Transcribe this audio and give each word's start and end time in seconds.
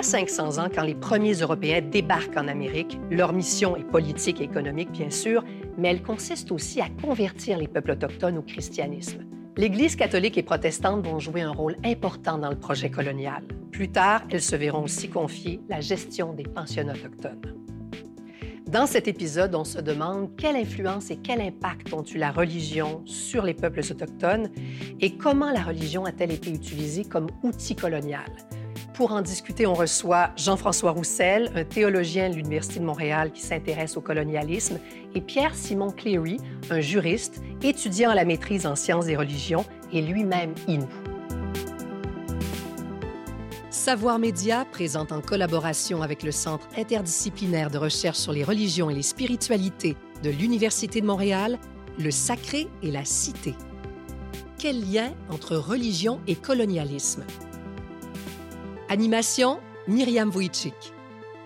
a 0.00 0.02
500 0.02 0.56
ans, 0.56 0.68
quand 0.74 0.82
les 0.82 0.94
premiers 0.94 1.34
Européens 1.34 1.82
débarquent 1.82 2.38
en 2.38 2.48
Amérique, 2.48 2.98
leur 3.10 3.34
mission 3.34 3.76
est 3.76 3.84
politique 3.84 4.40
et 4.40 4.44
économique, 4.44 4.90
bien 4.90 5.10
sûr, 5.10 5.44
mais 5.76 5.88
elle 5.88 6.02
consiste 6.02 6.50
aussi 6.52 6.80
à 6.80 6.88
convertir 7.02 7.58
les 7.58 7.68
peuples 7.68 7.90
autochtones 7.90 8.38
au 8.38 8.42
christianisme. 8.42 9.26
L'Église 9.58 9.96
catholique 9.96 10.38
et 10.38 10.42
protestante 10.42 11.06
vont 11.06 11.18
jouer 11.18 11.42
un 11.42 11.52
rôle 11.52 11.76
important 11.84 12.38
dans 12.38 12.48
le 12.48 12.58
projet 12.58 12.90
colonial. 12.90 13.42
Plus 13.72 13.90
tard, 13.90 14.22
elles 14.30 14.40
se 14.40 14.56
verront 14.56 14.84
aussi 14.84 15.10
confier 15.10 15.60
la 15.68 15.82
gestion 15.82 16.32
des 16.32 16.44
pensionnats 16.44 16.94
autochtones. 16.94 17.54
Dans 18.70 18.86
cet 18.86 19.06
épisode, 19.06 19.54
on 19.54 19.64
se 19.64 19.80
demande 19.80 20.34
quelle 20.36 20.56
influence 20.56 21.10
et 21.10 21.16
quel 21.16 21.42
impact 21.42 21.92
ont 21.92 22.04
eu 22.04 22.16
la 22.16 22.30
religion 22.30 23.02
sur 23.04 23.44
les 23.44 23.54
peuples 23.54 23.80
autochtones 23.80 24.48
et 24.98 25.16
comment 25.18 25.50
la 25.50 25.62
religion 25.62 26.06
a-t-elle 26.06 26.32
été 26.32 26.50
utilisée 26.50 27.04
comme 27.04 27.26
outil 27.42 27.76
colonial. 27.76 28.30
Pour 29.00 29.12
en 29.12 29.22
discuter, 29.22 29.66
on 29.66 29.72
reçoit 29.72 30.28
Jean-François 30.36 30.90
Roussel, 30.90 31.50
un 31.54 31.64
théologien 31.64 32.28
de 32.28 32.34
l'Université 32.34 32.80
de 32.80 32.84
Montréal 32.84 33.32
qui 33.32 33.40
s'intéresse 33.40 33.96
au 33.96 34.02
colonialisme, 34.02 34.78
et 35.14 35.22
Pierre-Simon 35.22 35.88
Cleary, 35.88 36.36
un 36.68 36.80
juriste, 36.80 37.40
étudiant 37.62 38.10
à 38.10 38.14
la 38.14 38.26
maîtrise 38.26 38.66
en 38.66 38.76
sciences 38.76 39.06
des 39.06 39.16
religions 39.16 39.64
et 39.90 40.02
lui-même 40.02 40.52
Inou. 40.68 40.86
Savoir 43.70 44.18
Média 44.18 44.66
présente 44.70 45.12
en 45.12 45.22
collaboration 45.22 46.02
avec 46.02 46.22
le 46.22 46.30
Centre 46.30 46.68
interdisciplinaire 46.76 47.70
de 47.70 47.78
recherche 47.78 48.18
sur 48.18 48.32
les 48.32 48.44
religions 48.44 48.90
et 48.90 48.94
les 48.94 49.00
spiritualités 49.00 49.96
de 50.22 50.28
l'Université 50.28 51.00
de 51.00 51.06
Montréal, 51.06 51.58
Le 51.98 52.10
Sacré 52.10 52.68
et 52.82 52.90
la 52.90 53.06
Cité. 53.06 53.54
Quel 54.58 54.92
lien 54.92 55.14
entre 55.30 55.56
religion 55.56 56.20
et 56.26 56.34
colonialisme? 56.34 57.24
Animation, 58.92 59.60
Myriam 59.86 60.30
Wojcik. 60.30 60.74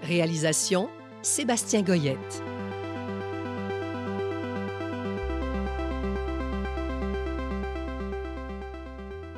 Réalisation, 0.01 0.89
Sébastien 1.21 1.83
Goyette. 1.83 2.43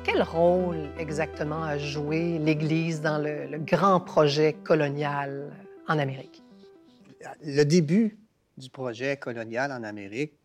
Quel 0.05 0.23
rôle 0.23 0.89
exactement 0.97 1.61
a 1.61 1.77
joué 1.77 2.39
l'Église 2.39 3.01
dans 3.01 3.17
le, 3.17 3.57
grand 3.57 3.99
projet 3.99 4.53
colonial 4.53 5.51
en 5.89 5.99
Amérique? 5.99 6.41
Le 7.43 7.63
début 7.65 8.17
du 8.57 8.69
projet 8.69 9.17
colonial 9.17 9.73
en 9.73 9.83
Amérique, 9.83 10.39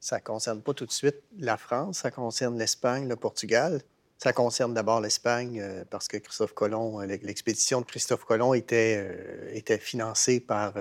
ça 0.00 0.16
ne 0.16 0.22
concerne 0.22 0.62
pas 0.62 0.72
tout 0.72 0.86
de 0.86 0.92
suite 0.92 1.20
la 1.38 1.58
France, 1.58 1.98
ça 1.98 2.10
concerne 2.10 2.58
l'Espagne, 2.58 3.06
le 3.06 3.16
Portugal. 3.16 3.82
Ça 4.22 4.32
concerne 4.32 4.72
d'abord 4.72 5.00
l'Espagne 5.00 5.58
euh, 5.60 5.84
parce 5.90 6.06
que 6.06 6.16
Christophe 6.16 6.54
Colomb, 6.54 7.00
euh, 7.00 7.06
l'expédition 7.06 7.80
de 7.80 7.86
Christophe 7.86 8.24
Colomb 8.24 8.54
était, 8.54 9.02
euh, 9.04 9.50
était 9.52 9.78
financée 9.78 10.38
par, 10.38 10.74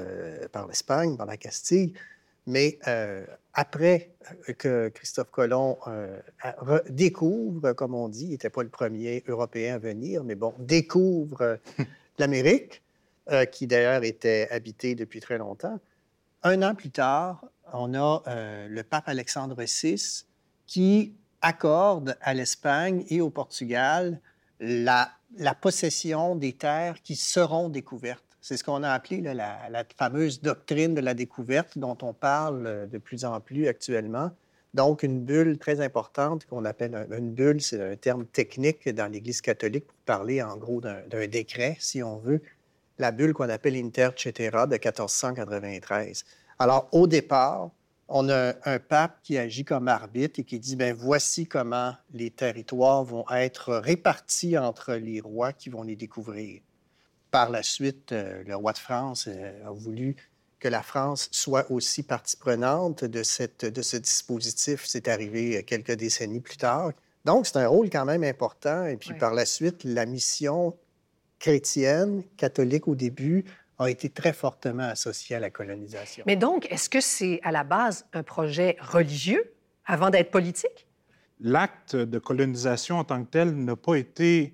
par 0.51 0.67
l'Espagne, 0.67 1.17
par 1.17 1.25
la 1.25 1.37
Castille. 1.37 1.95
Mais 2.45 2.77
après 3.53 4.11
que 4.59 4.89
Christophe 4.89 5.31
Colomb 5.31 5.77
découvre, 6.89 7.73
comme 7.73 7.95
on 7.95 8.09
dit, 8.09 8.25
il 8.25 8.29
n'était 8.31 8.49
pas 8.49 8.63
le 8.63 8.69
premier 8.69 9.23
Européen 9.27 9.75
à 9.75 9.77
venir, 9.77 10.23
mais 10.23 10.35
bon, 10.35 10.53
découvre 10.57 11.59
l'Amérique, 12.17 12.81
qui 13.51 13.67
d'ailleurs 13.67 14.03
était 14.03 14.47
habitée 14.49 14.95
depuis 14.95 15.19
très 15.19 15.37
longtemps, 15.37 15.79
un 16.41 16.63
an 16.63 16.73
plus 16.73 16.89
tard, 16.89 17.45
on 17.73 17.93
a 17.93 18.23
le 18.67 18.81
pape 18.81 19.07
Alexandre 19.07 19.55
VI 19.63 20.25
qui 20.65 21.13
accorde 21.41 22.17
à 22.21 22.33
l'Espagne 22.33 23.05
et 23.09 23.21
au 23.21 23.29
Portugal 23.29 24.19
la, 24.59 25.11
possession 25.59 26.35
des 26.35 26.53
terres 26.53 27.01
qui 27.01 27.15
seront 27.15 27.69
découvertes. 27.69 28.23
C'est 28.41 28.57
ce 28.57 28.63
qu'on 28.63 28.83
a 28.83 28.89
appelé 28.89 29.21
la, 29.21 29.69
la, 29.69 29.83
fameuse 29.97 30.41
doctrine 30.41 30.95
de 30.95 31.01
la 31.01 31.13
découverte 31.13 31.77
dont 31.77 31.97
on 32.01 32.13
parle 32.13 32.65
euh, 32.65 32.85
de 32.87 32.97
plus 32.97 33.23
en 33.23 33.39
plus 33.39 33.67
actuellement. 33.67 34.31
Donc, 34.73 35.03
une 35.03 35.19
bulle 35.19 35.57
très 35.57 35.81
importante 35.81 36.45
qu'on 36.45 36.63
appelle 36.63 37.07
une 37.11 37.33
bulle, 37.33 37.61
c'est 37.61 37.91
un 37.91 37.95
terme 37.95 38.25
technique 38.25 38.87
dans 38.87 39.11
l'Église 39.11 39.41
catholique 39.41 39.85
pour 39.85 39.97
parler 40.05 40.41
en 40.41 40.55
gros 40.55 40.79
d'un 40.79 41.27
décret, 41.27 41.75
si 41.79 42.01
on 42.01 42.17
veut. 42.17 42.41
La 42.97 43.11
bulle 43.11 43.33
qu'on 43.33 43.49
appelle 43.49 43.75
Inter 43.75 44.09
Cetera 44.15 44.67
de 44.67 44.75
1493. 44.75 46.23
Alors, 46.57 46.87
au 46.93 47.05
départ, 47.05 47.71
on 48.11 48.29
a 48.29 48.53
un 48.65 48.79
pape 48.79 49.19
qui 49.23 49.37
agit 49.37 49.63
comme 49.63 49.87
arbitre 49.87 50.39
et 50.39 50.43
qui 50.43 50.59
dit, 50.59 50.75
ben 50.75 50.93
voici 50.93 51.47
comment 51.47 51.95
les 52.13 52.29
territoires 52.29 53.03
vont 53.03 53.25
être 53.31 53.75
répartis 53.75 54.57
entre 54.57 54.93
les 54.93 55.21
rois 55.21 55.53
qui 55.53 55.69
vont 55.69 55.83
les 55.83 55.95
découvrir. 55.95 56.61
Par 57.31 57.49
la 57.49 57.63
suite, 57.63 58.11
euh, 58.11 58.43
le 58.45 58.55
roi 58.55 58.73
de 58.73 58.77
France 58.77 59.27
euh, 59.29 59.67
a 59.67 59.71
voulu 59.71 60.17
que 60.59 60.67
la 60.67 60.83
France 60.83 61.29
soit 61.31 61.71
aussi 61.71 62.03
partie 62.03 62.35
prenante 62.35 63.05
de, 63.05 63.23
cette, 63.23 63.65
de 63.65 63.81
ce 63.81 63.97
dispositif. 63.97 64.83
C'est 64.85 65.07
arrivé 65.07 65.63
quelques 65.63 65.93
décennies 65.93 66.41
plus 66.41 66.57
tard. 66.57 66.91
Donc, 67.23 67.47
c'est 67.47 67.57
un 67.57 67.67
rôle 67.67 67.89
quand 67.89 68.05
même 68.05 68.23
important. 68.23 68.85
Et 68.85 68.97
puis, 68.97 69.13
par 69.13 69.33
la 69.33 69.45
suite, 69.45 69.83
la 69.83 70.05
mission 70.05 70.75
chrétienne, 71.39 72.23
catholique 72.37 72.87
au 72.87 72.95
début, 72.95 73.45
a 73.83 73.89
été 73.89 74.09
très 74.09 74.33
fortement 74.33 74.83
associé 74.83 75.35
à 75.35 75.39
la 75.39 75.49
colonisation. 75.49 76.23
Mais 76.27 76.35
donc, 76.35 76.67
est-ce 76.71 76.89
que 76.89 77.01
c'est 77.01 77.39
à 77.43 77.51
la 77.51 77.63
base 77.63 78.05
un 78.13 78.23
projet 78.23 78.77
religieux 78.79 79.53
avant 79.85 80.09
d'être 80.09 80.31
politique? 80.31 80.87
L'acte 81.39 81.95
de 81.95 82.19
colonisation 82.19 82.99
en 82.99 83.03
tant 83.03 83.23
que 83.23 83.29
tel 83.29 83.55
n'a 83.55 83.75
pas 83.75 83.95
été 83.95 84.53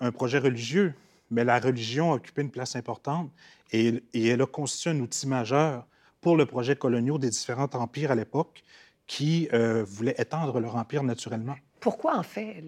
un 0.00 0.10
projet 0.10 0.38
religieux, 0.38 0.94
mais 1.30 1.44
la 1.44 1.58
religion 1.58 2.12
a 2.12 2.16
occupé 2.16 2.42
une 2.42 2.50
place 2.50 2.76
importante 2.76 3.30
et, 3.72 4.02
elle 4.14 4.40
a 4.40 4.46
constitué 4.46 4.90
un 4.90 5.00
outil 5.00 5.26
majeur 5.26 5.86
pour 6.20 6.36
le 6.36 6.46
projet 6.46 6.76
colonial 6.76 7.18
des 7.18 7.30
différents 7.30 7.68
empires 7.74 8.10
à 8.10 8.14
l'époque 8.14 8.62
qui 9.06 9.48
euh, 9.52 9.84
voulaient 9.84 10.14
étendre 10.18 10.58
leur 10.60 10.76
empire 10.76 11.02
naturellement. 11.02 11.56
Pourquoi, 11.86 12.18
en 12.18 12.24
fait, 12.24 12.64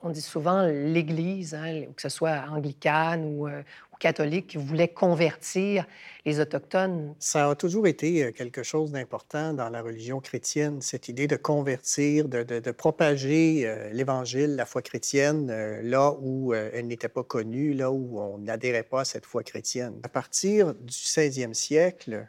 on, 0.00 0.08
dit 0.08 0.22
souvent 0.22 0.66
l'Église, 0.66 1.52
hein, 1.52 1.82
que 1.94 2.00
ce 2.00 2.08
soit 2.08 2.46
anglicane 2.48 3.22
ou, 3.22 3.46
euh, 3.46 3.60
catholique, 4.00 4.46
qui 4.46 4.56
voulait 4.56 4.88
convertir 4.88 5.84
les 6.24 6.40
Autochtones? 6.40 7.14
Ça 7.18 7.50
a 7.50 7.54
toujours 7.56 7.86
été 7.86 8.24
euh, 8.24 8.32
quelque 8.32 8.62
chose 8.62 8.90
d'important 8.90 9.52
dans 9.52 9.68
la 9.68 9.82
religion 9.82 10.18
chrétienne, 10.18 10.80
cette 10.80 11.10
idée 11.10 11.26
de 11.26 11.36
convertir, 11.36 12.26
de, 12.26 12.70
propager 12.70 13.66
euh, 13.66 13.90
l'Évangile, 13.92 14.56
la 14.56 14.64
foi 14.64 14.80
chrétienne, 14.80 15.52
là 15.82 16.14
où 16.22 16.54
elle 16.54 16.86
n'était 16.86 17.08
pas 17.08 17.22
connue, 17.22 17.74
là 17.74 17.90
où 17.90 18.18
on 18.18 18.38
n'adhérait 18.38 18.82
pas 18.82 19.02
à 19.02 19.04
cette 19.04 19.26
foi 19.26 19.42
chrétienne. 19.42 20.00
À 20.04 20.08
partir 20.08 20.72
du 20.72 20.94
16e 20.94 21.52
siècle, 21.52 22.26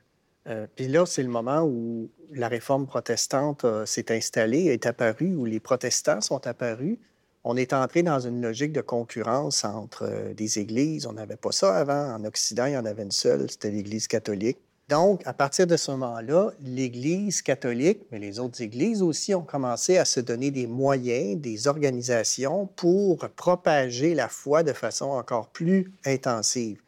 euh, 0.48 0.68
puis 0.76 0.88
là, 0.88 1.06
c'est 1.06 1.24
le 1.24 1.30
moment 1.30 1.64
où 1.64 2.10
la 2.32 2.48
réforme 2.48 2.86
protestante 2.86 3.66
euh, 3.66 3.86
s'est 3.86 4.16
installée, 4.16 4.66
est 4.66 4.86
apparue, 4.86 5.36
où 5.36 5.46
les 5.46 5.60
protestants 5.60 6.22
sont 6.22 6.46
apparus. 6.46 7.00
On 7.44 7.58
est 7.58 7.74
entré 7.74 8.04
dans 8.04 8.20
une 8.20 8.42
logique 8.42 8.72
de 8.72 8.82
concurrence 8.82 9.66
entre 9.66 10.04
euh, 10.04 10.34
des 10.34 10.60
églises. 10.60 11.08
On 11.08 11.14
n'avait 11.14 11.36
pas 11.36 11.52
ça 11.52 11.76
avant. 11.76 12.14
En 12.14 12.24
Occident, 12.26 12.66
il 12.66 12.74
y 12.74 12.78
en 12.78 12.86
avait 12.86 13.04
une 13.04 13.12
seule, 13.12 13.50
c'était 13.50 13.72
l'Église 13.72 14.08
catholique. 14.08 14.58
Donc, 14.88 15.24
à 15.26 15.34
partir 15.34 15.66
de 15.66 15.78
ce 15.78 15.90
moment-là, 15.92 16.52
l'Église 16.62 17.42
catholique, 17.42 18.02
mais 18.12 18.20
les 18.20 18.40
autres 18.40 18.62
églises 18.62 19.02
aussi, 19.02 19.34
ont 19.34 19.42
commencé 19.42 19.98
à 19.98 20.06
se 20.06 20.20
donner 20.20 20.52
des 20.52 20.68
moyens, 20.68 21.42
des 21.42 21.68
organisations 21.68 22.68
pour 22.76 23.28
propager 23.30 24.14
la 24.14 24.30
foi 24.30 24.62
de 24.62 24.74
façon 24.74 25.06
encore 25.06 25.50
plus 25.50 25.92
intensive. 26.06 26.80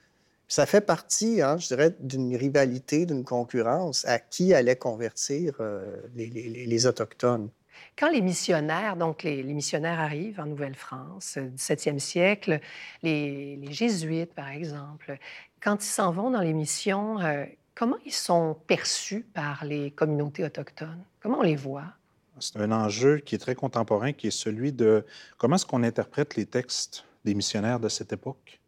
Ça 0.47 0.65
fait 0.65 0.81
partie, 0.81 1.41
hein, 1.41 1.57
je 1.57 1.67
dirais, 1.67 1.95
d'une 1.99 2.35
rivalité, 2.35 3.05
d'une 3.05 3.25
concurrence 3.25 4.05
à 4.05 4.17
qui 4.17 4.53
allait 4.53 4.77
convertir 4.77 5.55
euh, 5.59 6.01
les, 6.15 6.85
Autochtones. 6.85 7.49
Quand 7.97 8.09
les 8.09 8.21
missionnaires, 8.21 8.95
donc 8.95 9.23
les, 9.23 9.43
missionnaires 9.43 9.99
arrivent 9.99 10.39
en 10.39 10.45
Nouvelle-France, 10.45 11.37
17e 11.37 11.95
euh, 11.95 11.99
siècle, 11.99 12.59
les, 13.03 13.59
jésuites, 13.71 14.33
par 14.33 14.47
exemple, 14.47 15.17
quand 15.61 15.83
ils 15.83 15.89
s'en 15.89 16.11
vont 16.11 16.31
dans 16.31 16.41
les 16.41 16.53
missions, 16.53 17.19
euh, 17.19 17.43
comment 17.75 17.97
ils 18.05 18.13
sont 18.13 18.55
perçus 18.67 19.25
par 19.33 19.65
les 19.65 19.91
communautés 19.91 20.45
autochtones? 20.45 21.03
Comment 21.21 21.39
on 21.39 21.43
les 21.43 21.57
voit? 21.57 21.91
C'est 22.39 22.55
un 22.57 22.71
enjeu 22.71 23.17
qui 23.17 23.35
est 23.35 23.39
très 23.39 23.55
contemporain, 23.55 24.13
qui 24.13 24.27
est 24.27 24.31
celui 24.31 24.71
de 24.71 25.05
comment 25.37 25.55
est-ce 25.55 25.65
qu'on 25.65 25.83
interprète 25.83 26.35
les 26.35 26.45
textes 26.45 27.03
des 27.25 27.33
missionnaires 27.33 27.81
de 27.81 27.89
cette 27.89 28.13
époque? 28.13 28.59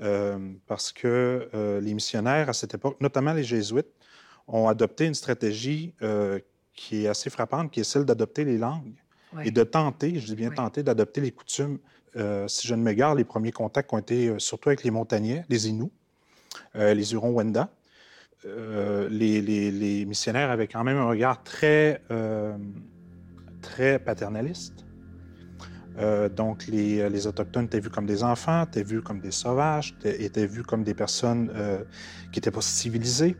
Euh, 0.00 0.38
parce 0.66 0.92
que 0.92 1.48
euh, 1.54 1.80
les 1.80 1.92
missionnaires 1.92 2.48
à 2.48 2.52
cette 2.52 2.74
époque, 2.74 2.96
notamment 3.00 3.32
les 3.32 3.42
jésuites, 3.42 3.88
ont 4.46 4.68
adopté 4.68 5.06
une 5.06 5.14
stratégie 5.14 5.92
euh, 6.02 6.38
qui 6.72 7.04
est 7.04 7.08
assez 7.08 7.30
frappante, 7.30 7.72
qui 7.72 7.80
est 7.80 7.84
celle 7.84 8.04
d'adopter 8.04 8.44
les 8.44 8.58
langues 8.58 8.94
et 9.44 9.50
de 9.50 9.62
tenter, 9.62 10.18
je 10.20 10.26
dis 10.26 10.36
bien 10.36 10.50
tenter, 10.50 10.82
d'adopter 10.82 11.20
les 11.20 11.32
coutumes. 11.32 11.78
si 12.46 12.66
je 12.66 12.74
ne 12.74 12.82
m'égare, 12.82 13.14
les 13.14 13.24
premiers 13.24 13.52
contacts 13.52 13.92
ont 13.92 13.98
été 13.98 14.38
surtout 14.38 14.70
avec 14.70 14.84
les 14.84 14.90
montagnais, 14.90 15.44
les 15.50 15.68
Inuits, 15.68 15.92
les 16.74 17.12
Hurons-Wendat. 17.12 17.68
Les, 18.44 19.42
les, 19.42 20.06
missionnaires 20.06 20.50
avaient 20.50 20.66
quand 20.66 20.82
même 20.82 20.96
un 20.96 21.08
regard 21.08 21.42
très, 21.42 22.00
très 23.60 23.98
paternaliste. 23.98 24.87
Euh, 25.98 26.28
donc, 26.28 26.66
les, 26.68 27.08
les, 27.10 27.26
Autochtones 27.26 27.64
étaient 27.64 27.80
vus 27.80 27.90
comme 27.90 28.06
des 28.06 28.22
enfants, 28.22 28.64
étaient 28.64 28.82
vus 28.82 29.02
comme 29.02 29.20
des 29.20 29.30
sauvages, 29.30 29.96
étaient 30.04 30.46
vus 30.46 30.62
comme 30.62 30.84
des 30.84 30.94
personnes 30.94 31.50
euh, 31.54 31.82
qui 32.32 32.38
n'étaient 32.38 32.50
pas 32.50 32.60
civilisées. 32.60 33.36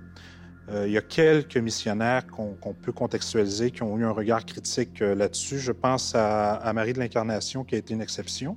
Euh, 0.71 0.87
il 0.87 0.93
y 0.93 0.99
a 0.99 1.03
quelques 1.03 1.57
missionnaires 1.57 2.27
qu'on 2.27 2.75
peut 2.75 2.93
contextualiser, 2.93 3.71
qui 3.71 3.83
ont 3.83 3.97
eu 3.97 4.05
un 4.05 4.11
regard 4.11 4.45
critique 4.45 5.01
là-dessus. 5.01 5.59
Je 5.59 5.73
pense 5.73 6.15
à, 6.15 6.55
à 6.55 6.73
Marie 6.73 6.93
de 6.93 6.99
l'Incarnation, 6.99 7.65
qui 7.65 7.75
a 7.77 7.79
été 7.79 7.95
une 7.95 8.03
exception. 8.03 8.57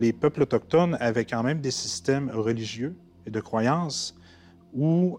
Les 0.00 0.12
peuples 0.12 0.42
autochtones 0.42 0.96
avaient 1.00 1.24
quand 1.24 1.42
même 1.42 1.60
des 1.60 1.70
systèmes 1.70 2.30
religieux 2.30 2.94
et 3.26 3.30
de 3.30 3.40
croyances 3.40 4.14
où 4.72 5.18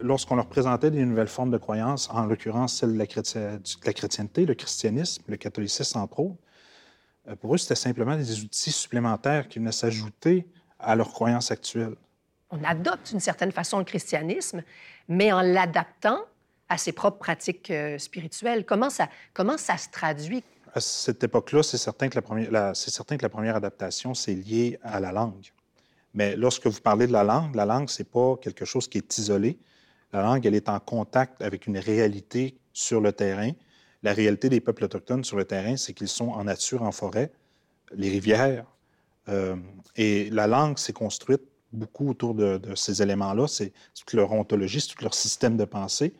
lorsqu'on 0.00 0.36
leur 0.36 0.46
présentait 0.46 0.90
des 0.90 1.04
nouvelles 1.04 1.28
formes 1.28 1.50
de 1.50 1.58
croyances, 1.58 2.08
en 2.10 2.26
l'occurrence 2.26 2.74
celle 2.74 2.92
de 2.92 2.98
la, 2.98 3.06
chrétienté, 3.92 4.46
le 4.46 4.54
christianisme, 4.54 5.22
le 5.26 5.36
catholicisme 5.36 5.98
autres, 5.98 6.20
euh, 6.20 6.45
pour 7.34 7.54
eux, 7.54 7.58
c'était 7.58 7.74
simplement 7.74 8.16
des 8.16 8.40
outils 8.42 8.72
supplémentaires 8.72 9.48
qui 9.48 9.58
venaient 9.58 9.72
s'ajouter 9.72 10.46
à 10.78 10.94
leurs 10.94 11.10
croyances 11.10 11.50
actuelles. 11.50 11.96
On 12.50 12.62
adopte 12.62 13.10
d'une 13.10 13.20
certaine 13.20 13.50
façon 13.50 13.78
le 13.78 13.84
christianisme, 13.84 14.62
mais 15.08 15.32
en 15.32 15.40
l'adaptant 15.40 16.20
à 16.68 16.78
ses 16.78 16.92
propres 16.92 17.18
pratiques 17.18 17.70
euh, 17.70 17.98
spirituelles. 17.98 18.64
Comment 18.64 18.90
ça, 18.90 19.08
comment 19.34 19.56
ça 19.56 19.76
se 19.76 19.88
traduit? 19.90 20.42
À 20.74 20.80
cette 20.80 21.22
époque-là, 21.24 21.62
c'est 21.62 21.78
certain, 21.78 22.08
que 22.08 22.16
la 22.16 22.22
première, 22.22 22.76
certain 22.76 23.16
que 23.16 23.22
la 23.22 23.28
première 23.28 23.56
adaptation, 23.56 24.14
c'est 24.14 24.34
lié 24.34 24.78
à 24.82 25.00
la 25.00 25.12
langue. 25.12 25.52
Mais 26.14 26.36
lorsque 26.36 26.66
vous 26.66 26.80
parlez 26.80 27.06
de 27.06 27.12
la 27.12 27.24
langue, 27.24 27.54
la 27.54 27.64
langue, 27.64 27.88
ce 27.88 28.02
n'est 28.02 28.08
pas 28.08 28.36
quelque 28.36 28.64
chose 28.64 28.88
qui 28.88 28.98
est 28.98 29.18
isolé. 29.18 29.58
La 30.12 30.22
langue, 30.22 30.44
elle 30.46 30.54
est 30.54 30.68
en 30.68 30.80
contact 30.80 31.42
avec 31.42 31.66
une 31.66 31.78
réalité 31.78 32.58
sur 32.72 33.00
le 33.00 33.12
terrain. 33.12 33.52
La 34.02 34.12
réalité 34.12 34.48
des 34.48 34.60
peuples 34.60 34.84
autochtones 34.84 35.24
sur 35.24 35.36
le 35.36 35.44
terrain, 35.44 35.76
c'est 35.76 35.92
qu'ils 35.92 36.08
sont 36.08 36.28
en 36.28 36.44
nature, 36.44 36.82
en 36.82 36.92
forêt, 36.92 37.32
les 37.94 38.08
rivières. 38.08 38.66
Euh, 39.28 39.56
et 39.96 40.30
la 40.30 40.46
langue 40.46 40.78
s'est 40.78 40.92
construite 40.92 41.42
beaucoup 41.72 42.10
autour 42.10 42.34
de, 42.34 42.60
ces 42.74 43.02
éléments-là. 43.02 43.46
C'est 43.48 43.72
toute 43.94 44.12
leur 44.12 44.32
ontologie, 44.32 44.80
c'est 44.80 44.94
tout 44.94 45.02
leur 45.02 45.14
système 45.14 45.56
de 45.56 45.64
pensée. 45.64 46.14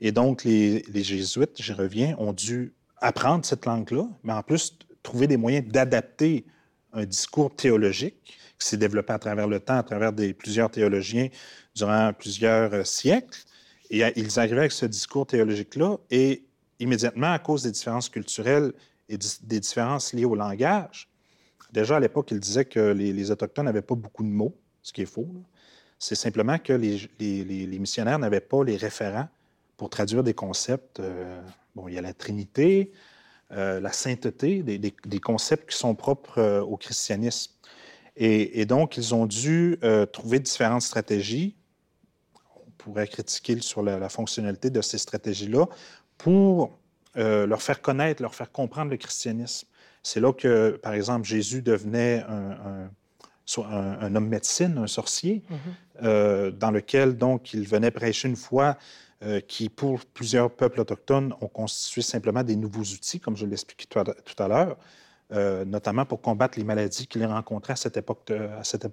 Et 0.00 0.12
donc, 0.12 0.44
les, 0.44 0.82
jésuites, 0.94 1.60
j'y 1.62 1.72
reviens, 1.72 2.16
ont 2.18 2.32
dû 2.32 2.74
apprendre 3.00 3.44
cette 3.44 3.66
langue-là, 3.66 4.08
mais 4.22 4.32
en 4.32 4.42
plus 4.42 4.76
trouver 5.02 5.26
des 5.26 5.36
moyens 5.36 5.66
d'adapter 5.66 6.44
un 6.92 7.04
discours 7.04 7.54
théologique 7.54 8.16
qui 8.58 8.68
s'est 8.68 8.76
développé 8.76 9.12
à 9.12 9.18
travers 9.18 9.48
le 9.48 9.60
temps, 9.60 9.76
à 9.78 9.82
travers 9.82 10.12
des, 10.12 10.32
plusieurs 10.32 10.70
théologiens 10.70 11.28
durant 11.74 12.12
plusieurs 12.12 12.72
euh, 12.72 12.84
siècles. 12.84 13.38
Et 13.90 14.02
ils 14.16 14.38
arrivaient 14.38 14.60
avec 14.60 14.72
ce 14.72 14.86
discours 14.86 15.26
théologique-là 15.26 15.98
et 16.10 16.44
immédiatement, 16.80 17.32
à 17.32 17.38
cause 17.38 17.62
des 17.62 17.70
différences 17.70 18.08
culturelles 18.08 18.72
et 19.08 19.18
des 19.42 19.60
différences 19.60 20.12
liées 20.12 20.24
au 20.24 20.34
langage, 20.34 21.08
déjà 21.72 21.96
à 21.96 22.00
l'époque, 22.00 22.30
ils 22.30 22.40
disaient 22.40 22.64
que 22.64 22.92
les, 22.92 23.30
Autochtones 23.30 23.64
n'avaient 23.64 23.82
pas 23.82 23.94
beaucoup 23.94 24.22
de 24.22 24.28
mots, 24.28 24.54
ce 24.82 24.92
qui 24.92 25.02
est 25.02 25.06
faux. 25.06 25.28
C'est 25.98 26.14
simplement 26.14 26.58
que 26.58 26.72
les, 26.72 27.78
missionnaires 27.78 28.18
n'avaient 28.18 28.40
pas 28.40 28.64
les 28.64 28.76
référents 28.76 29.28
pour 29.76 29.90
traduire 29.90 30.22
des 30.22 30.34
concepts. 30.34 31.00
Euh, 31.00 31.40
bon, 31.74 31.88
il 31.88 31.94
y 31.94 31.98
a 31.98 32.02
la 32.02 32.14
Trinité, 32.14 32.92
euh, 33.52 33.80
la 33.80 33.92
sainteté, 33.92 34.62
des, 34.62 35.20
concepts 35.20 35.70
qui 35.70 35.78
sont 35.78 35.94
propres 35.94 36.60
au 36.60 36.76
christianisme. 36.76 37.52
Et, 38.16 38.64
donc, 38.64 38.96
ils 38.96 39.12
ont 39.14 39.26
dû 39.26 39.78
trouver 40.12 40.38
différentes 40.38 40.82
stratégies 40.82 41.56
pourrait 42.84 43.08
critiquer 43.08 43.60
sur 43.60 43.82
la, 43.82 44.08
fonctionnalité 44.08 44.68
de 44.70 44.82
ces 44.82 44.98
stratégies-là 44.98 45.66
pour 46.18 46.78
euh, 47.16 47.46
leur 47.46 47.62
faire 47.62 47.80
connaître, 47.80 48.22
leur 48.22 48.34
faire 48.34 48.50
comprendre 48.50 48.90
le 48.90 48.96
christianisme. 48.96 49.68
C'est 50.02 50.20
là 50.20 50.32
que, 50.32 50.78
par 50.82 50.92
exemple, 50.92 51.26
Jésus 51.26 51.62
devenait 51.62 52.24
un, 52.28 52.90
un, 53.58 54.14
homme 54.14 54.28
médecine, 54.28 54.78
un 54.78 54.86
sorcier, 54.86 55.42
mm-hmm. 55.50 56.04
euh, 56.04 56.50
dans 56.50 56.70
lequel, 56.70 57.16
donc, 57.16 57.54
il 57.54 57.66
venait 57.66 57.90
prêcher 57.90 58.28
une 58.28 58.36
foi 58.36 58.76
euh, 59.22 59.40
qui, 59.40 59.68
pour 59.68 60.04
plusieurs 60.04 60.50
peuples 60.50 60.80
autochtones, 60.80 61.34
ont 61.40 61.48
constitué 61.48 62.02
simplement 62.02 62.42
des 62.42 62.56
nouveaux 62.56 62.82
outils, 62.82 63.20
comme 63.20 63.36
je 63.36 63.46
l'expliquais 63.46 63.86
tout 63.86 64.42
à 64.42 64.48
l'heure. 64.48 64.76
Euh, 65.32 65.64
notamment 65.64 66.04
pour 66.04 66.20
combattre 66.20 66.58
les 66.58 66.64
maladies 66.64 67.06
qu'il 67.06 67.24
rencontraient 67.24 67.72
à 67.72 67.76
cette 67.76 67.96
époque-là. 67.96 68.60
Cette 68.62 68.86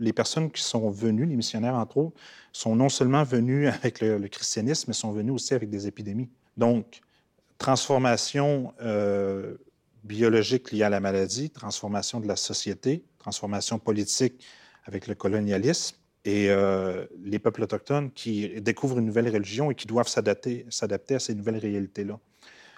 les 0.00 0.12
personnes 0.12 0.50
qui 0.50 0.60
sont 0.60 0.90
venues, 0.90 1.24
les 1.24 1.36
missionnaires 1.36 1.76
entre 1.76 1.98
autres, 1.98 2.16
sont 2.52 2.74
non 2.74 2.88
seulement 2.88 3.22
venus 3.22 3.68
avec 3.72 4.00
le, 4.00 4.18
christianisme, 4.26 4.86
mais 4.88 4.94
sont 4.94 5.12
venus 5.12 5.32
aussi 5.32 5.54
avec 5.54 5.70
des 5.70 5.86
épidémies. 5.86 6.28
Donc, 6.56 7.00
transformation 7.58 8.74
euh, 8.82 9.56
biologique 10.04 10.72
liée 10.72 10.82
à 10.82 10.90
la 10.90 11.00
maladie, 11.00 11.50
transformation 11.50 12.20
de 12.20 12.26
la 12.26 12.36
société, 12.36 13.04
transformation 13.18 13.78
politique 13.78 14.44
avec 14.84 15.06
le 15.06 15.14
colonialisme, 15.14 15.96
et 16.24 16.50
euh, 16.50 17.04
les 17.24 17.38
peuples 17.38 17.62
autochtones 17.62 18.10
qui 18.12 18.60
découvrent 18.60 18.98
une 18.98 19.06
nouvelle 19.06 19.28
religion 19.28 19.70
et 19.70 19.74
qui 19.74 19.86
doivent 19.86 20.08
s'adapter 20.08 20.66
à 21.14 21.18
ces 21.18 21.34
nouvelles 21.34 21.58
réalités-là. 21.58 22.18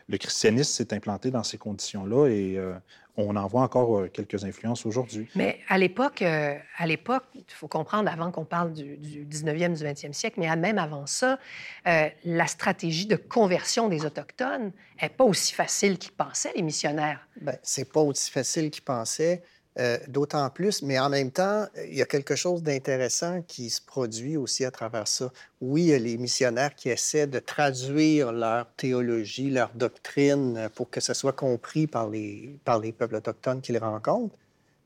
Le 0.09 0.19
christianisme 0.19 0.71
s'est 0.71 0.95
implanté 0.95 1.31
dans 1.31 1.43
ces 1.43 1.59
conditions-là 1.59 2.29
et 2.29 2.59
euh, 2.59 2.75
on 3.17 3.37
en 3.37 3.47
voit 3.47 3.63
encore 3.63 3.99
euh, 3.99 4.09
quelques 4.09 4.45
influences 4.45 4.87
aujourd'hui. 4.87 5.29
Mais 5.35 5.61
à 5.69 5.79
l'époque, 5.79 6.23
euh, 6.23 6.57
à 6.77 6.87
l'époque, 6.87 7.25
il 7.35 7.45
faut 7.49 7.69
comprendre, 7.69 8.11
avant 8.11 8.31
qu'on 8.31 8.45
parle 8.45 8.73
du, 8.73 8.97
19e, 8.97 9.77
du 9.77 9.85
20e 9.85 10.13
siècle, 10.13 10.41
mais 10.41 10.55
même 10.57 10.79
avant 10.79 11.07
ça, 11.07 11.39
la 11.85 12.47
stratégie 12.47 13.07
de 13.07 13.17
conversion 13.17 13.89
des 13.89 14.05
Autochtones 14.05 14.73
n'est 15.01 15.09
pas 15.09 15.25
aussi 15.25 15.53
facile 15.53 15.99
qu'ils 15.99 16.13
pensaient, 16.13 16.53
les 16.57 16.63
missionnaires. 16.63 17.27
Bien, 17.41 17.55
c'est 17.63 17.91
pas 17.91 18.01
aussi 18.01 18.31
facile 18.31 18.71
qu'ils 18.71 18.85
pensaient. 18.85 19.43
Euh, 19.77 19.99
d'autant 20.07 20.49
plus, 20.51 20.83
mais 20.83 21.01
en 21.01 21.09
même 21.09 21.33
temps, 21.33 21.67
il 21.89 21.97
y 21.97 22.03
a 22.03 22.07
quelque 22.07 22.37
chose 22.37 22.63
d'intéressant 22.63 23.43
qui 23.43 23.71
se 23.71 23.83
produit 23.83 24.37
aussi 24.37 24.65
à 24.65 24.71
travers 24.71 25.09
ça. 25.09 25.33
Oui, 25.61 25.83
il 25.83 25.89
y 25.89 25.95
a 25.95 25.99
les 25.99 26.17
missionnaires 26.17 26.77
qui 26.77 26.91
essaient 26.91 27.27
de 27.27 27.41
traduire 27.41 28.31
leur 28.31 28.71
théologie, 28.77 29.51
leur 29.51 29.73
doctrine 29.75 30.69
pour 30.77 30.91
que 30.91 31.01
ce 31.01 31.13
soit 31.13 31.33
compris 31.33 31.89
par 31.89 32.09
les, 32.09 32.57
par 32.65 32.79
les 32.79 32.93
peuples 32.93 33.17
autochtones 33.17 33.61
qu'ils 33.61 33.79
rencontrent. 33.79 34.37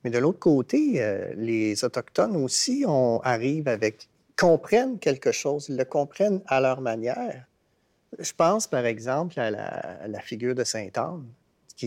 Mais 0.03 0.09
de 0.09 0.17
l'autre 0.17 0.39
côté, 0.39 1.03
euh, 1.03 1.33
les 1.35 1.83
Autochtones 1.85 2.35
aussi 2.37 2.83
on, 2.87 3.19
arrivent 3.19 3.67
avec, 3.67 4.07
comprennent 4.35 4.97
quelque 4.97 5.31
chose, 5.31 5.67
ils 5.69 5.77
le 5.77 5.85
comprennent 5.85 6.41
à 6.47 6.61
leur 6.61 6.81
manière. 6.81 7.45
Je 8.17 8.31
pense, 8.35 8.65
par 8.65 8.87
exemple, 8.87 9.39
à 9.39 9.51
la, 9.51 9.65
à 9.67 10.07
la 10.07 10.19
figure 10.19 10.55
de 10.55 10.63
Sainte-Anne 10.63 11.25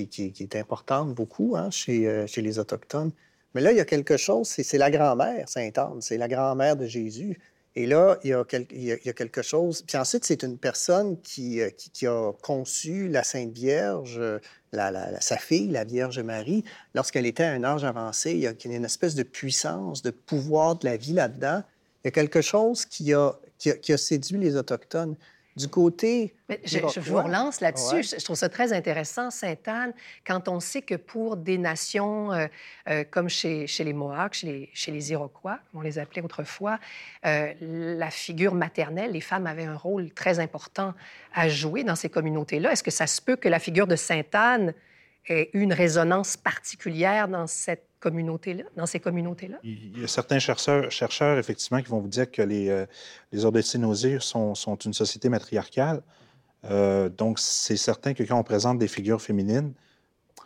qui, 0.00 0.34
est 0.40 0.56
importante 0.56 1.14
beaucoup 1.14 1.56
hein, 1.56 1.70
chez, 1.70 2.08
euh, 2.08 2.26
chez, 2.26 2.42
les 2.42 2.58
Autochtones. 2.58 3.12
Mais 3.54 3.60
là, 3.60 3.72
il 3.72 3.76
y 3.76 3.80
a 3.80 3.84
quelque 3.84 4.16
chose, 4.16 4.48
c'est 4.48 4.78
la 4.78 4.90
grand-mère, 4.90 5.48
Sainte-Anne, 5.48 6.00
c'est 6.00 6.16
la 6.16 6.28
grand-mère 6.28 6.76
de 6.76 6.86
Jésus. 6.86 7.38
Et 7.74 7.86
là, 7.86 8.18
il 8.22 8.30
y 8.30 8.32
a, 8.34 8.44
il 8.70 8.84
y 8.84 8.92
a, 8.92 9.12
quelque 9.12 9.42
chose. 9.42 9.82
Puis 9.82 9.96
ensuite, 9.96 10.24
c'est 10.24 10.42
une 10.42 10.58
personne 10.58 11.20
qui, 11.20 11.60
euh, 11.60 11.70
qui, 11.70 12.06
a 12.06 12.32
conçu 12.42 13.08
la 13.08 13.22
Sainte 13.22 13.52
Vierge, 13.52 14.20
la, 14.72 15.20
sa 15.20 15.36
fille, 15.38 15.68
la 15.68 15.84
Vierge 15.84 16.18
Marie, 16.20 16.64
lorsqu'elle 16.94 17.26
était 17.26 17.44
à 17.44 17.52
un 17.52 17.64
âge 17.64 17.84
avancé. 17.84 18.32
Il 18.32 18.40
y 18.40 18.46
a 18.46 18.54
une 18.64 18.84
espèce 18.84 19.14
de 19.14 19.22
puissance, 19.22 20.02
de 20.02 20.10
pouvoir 20.10 20.76
de 20.76 20.86
la 20.86 20.96
vie 20.96 21.14
là-dedans. 21.14 21.62
Il 22.04 22.06
y 22.06 22.08
a 22.08 22.10
quelque 22.10 22.42
chose 22.42 22.84
qui 22.84 23.14
a, 23.14 23.32
qui 23.58 23.92
a 23.92 23.96
séduit 23.98 24.38
les 24.38 24.56
Autochtones. 24.56 25.16
Du 25.54 25.68
côté. 25.68 26.34
je, 26.64 27.00
vous 27.00 27.20
relance 27.20 27.60
là-dessus. 27.60 28.02
Je, 28.02 28.24
trouve 28.24 28.36
ça 28.36 28.48
très 28.48 28.72
intéressant, 28.72 29.30
Sainte-Anne, 29.30 29.92
quand 30.26 30.48
on 30.48 30.60
sait 30.60 30.80
que 30.80 30.94
pour 30.94 31.36
des 31.36 31.58
nations 31.58 32.32
euh, 32.32 32.46
euh, 32.88 33.04
comme 33.10 33.28
chez, 33.28 33.66
chez, 33.66 33.84
les 33.84 33.92
Mohawks, 33.92 34.32
chez 34.34 34.46
les, 34.46 34.70
chez 34.72 34.92
les, 34.92 35.12
Iroquois, 35.12 35.58
comme 35.70 35.80
on 35.80 35.82
les 35.82 35.98
appelait 35.98 36.22
autrefois, 36.22 36.78
euh, 37.26 37.52
la 37.60 38.10
figure 38.10 38.54
maternelle, 38.54 39.12
les 39.12 39.20
femmes 39.20 39.46
avaient 39.46 39.66
un 39.66 39.76
rôle 39.76 40.10
très 40.12 40.40
important 40.40 40.94
à 41.34 41.50
jouer 41.50 41.84
dans 41.84 41.96
ces 41.96 42.08
communautés-là. 42.08 42.72
Est-ce 42.72 42.82
que 42.82 42.90
ça 42.90 43.06
se 43.06 43.20
peut 43.20 43.36
que 43.36 43.48
la 43.48 43.58
figure 43.58 43.86
de 43.86 43.96
Sainte-Anne 43.96 44.72
ait 45.28 45.50
une 45.52 45.74
résonance 45.74 46.38
particulière 46.38 47.28
dans 47.28 47.46
cette 47.46 47.91
communautés-là, 48.02 48.64
dans 48.76 48.86
ces 48.86 49.00
communautés-là? 49.00 49.58
Il 49.62 50.00
y 50.00 50.04
a 50.04 50.08
certains 50.08 50.40
chercheurs, 50.40 50.90
chercheurs, 50.90 51.38
effectivement, 51.38 51.80
qui 51.80 51.88
vont 51.88 52.00
vous 52.00 52.08
dire 52.08 52.30
que 52.30 52.42
les, 52.42 52.68
euh, 52.68 52.84
les 53.30 53.44
ordres 53.44 53.58
de 53.58 54.18
sont, 54.18 54.54
sont, 54.54 54.76
une 54.76 54.92
société 54.92 55.28
matriarcale. 55.28 56.02
Euh, 56.64 57.08
donc, 57.08 57.38
c'est 57.38 57.76
certain 57.76 58.12
que 58.12 58.24
quand 58.24 58.38
on 58.38 58.42
présente 58.42 58.78
des 58.78 58.88
figures 58.88 59.22
féminines, 59.22 59.72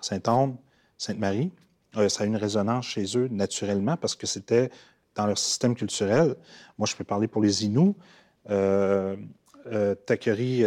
Sainte-Anne, 0.01 0.57
Sainte-Marie, 0.99 1.51
euh, 1.97 2.09
ça 2.09 2.25
a 2.25 2.27
une 2.27 2.37
résonance 2.37 2.87
chez 2.87 3.17
eux 3.17 3.29
naturellement 3.29 3.97
parce 3.97 4.15
que 4.15 4.27
c'était 4.27 4.71
dans 5.15 5.27
leur 5.27 5.39
système 5.39 5.75
culturel. 5.75 6.37
Moi, 6.79 6.87
je 6.87 6.95
peux 6.95 7.05
parler 7.05 7.27
pour 7.27 7.43
les 7.43 7.65
Inuits. 7.65 7.95
Euh, 8.51 9.17
Takeri 10.07 10.65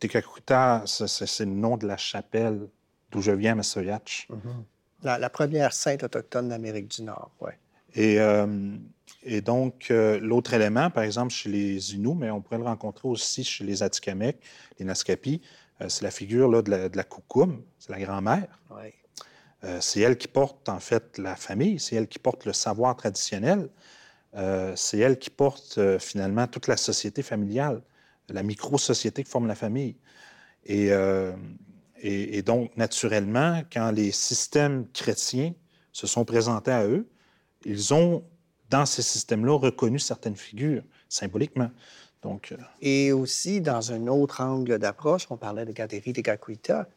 Tekakuta, 0.00 0.82
c'est 0.86 1.44
le 1.44 1.52
nom 1.52 1.76
de 1.76 1.86
la 1.86 1.96
chapelle 1.96 2.68
d'où 3.12 3.20
je 3.20 3.30
viens, 3.30 3.54
Massoyatch. 3.54 4.26
Mm-hmm. 4.28 4.71
La, 5.02 5.30
première 5.30 5.72
sainte 5.72 6.04
autochtone 6.04 6.48
d'Amérique 6.48 6.88
du 6.88 7.02
Nord, 7.02 7.30
oui. 7.40 7.50
Et, 7.94 8.20
euh, 8.20 8.76
et, 9.24 9.40
donc, 9.40 9.88
euh, 9.90 10.18
l'autre 10.20 10.54
élément, 10.54 10.90
par 10.90 11.02
exemple, 11.02 11.32
chez 11.32 11.50
les 11.50 11.94
Inuits, 11.94 12.14
mais 12.16 12.30
on 12.30 12.40
pourrait 12.40 12.58
le 12.58 12.64
rencontrer 12.64 13.08
aussi 13.08 13.44
chez 13.44 13.64
les 13.64 13.82
Atikamekw, 13.82 14.38
les 14.78 14.84
Naskapi, 14.84 15.40
Euh, 15.80 15.88
c'est 15.88 16.04
la 16.04 16.10
figure 16.10 16.48
là, 16.48 16.62
de 16.62 16.70
la, 16.70 16.88
de 16.88 16.96
la 16.96 17.02
coucoum, 17.02 17.62
c'est 17.78 17.90
la 17.90 17.98
grand-mère. 17.98 18.60
Oui. 18.70 18.92
C'est 19.80 20.00
elle 20.00 20.18
qui 20.18 20.26
porte 20.26 20.68
en 20.68 20.80
fait 20.80 21.18
la 21.18 21.36
famille, 21.36 21.78
c'est 21.78 21.94
elle 21.94 22.08
qui 22.08 22.18
porte 22.18 22.46
le 22.46 22.52
savoir 22.52 22.96
traditionnel, 22.96 23.68
c'est 24.74 24.98
elle 24.98 25.16
qui 25.20 25.30
porte 25.30 25.78
finalement 25.98 26.48
toute 26.48 26.66
la 26.66 26.76
société 26.76 27.22
familiale, 27.22 27.80
la 28.28 28.42
micro-société 28.42 29.22
qui 29.22 29.30
forme 29.30 29.46
la 29.46 29.54
famille. 29.54 29.94
Et, 30.66 30.90
et, 32.02 32.42
donc, 32.42 32.76
naturellement, 32.76 33.62
quand 33.72 33.92
les 33.92 34.10
systèmes 34.10 34.86
chrétiens 34.92 35.52
se 35.92 36.06
sont 36.06 36.24
présentés 36.24 36.72
à 36.72 36.84
eux, 36.84 37.06
ils 37.64 37.94
ont, 37.94 38.24
dans 38.70 38.86
ces 38.86 39.02
systèmes-là, 39.02 39.56
reconnu 39.56 39.98
certaines 39.98 40.36
figures 40.36 40.82
symboliquement. 41.08 41.70
Donc, 42.22 42.52
euh, 42.52 42.56
Et 42.80 43.12
aussi, 43.12 43.60
dans 43.60 43.92
un 43.92 44.06
autre 44.08 44.40
angle 44.40 44.78
d'approche, 44.78 45.26
on 45.30 45.36
parlait 45.36 45.64
de 45.64 45.72
Gaderi 45.72 46.12
de 46.12 46.20
Gakuita. 46.22 46.88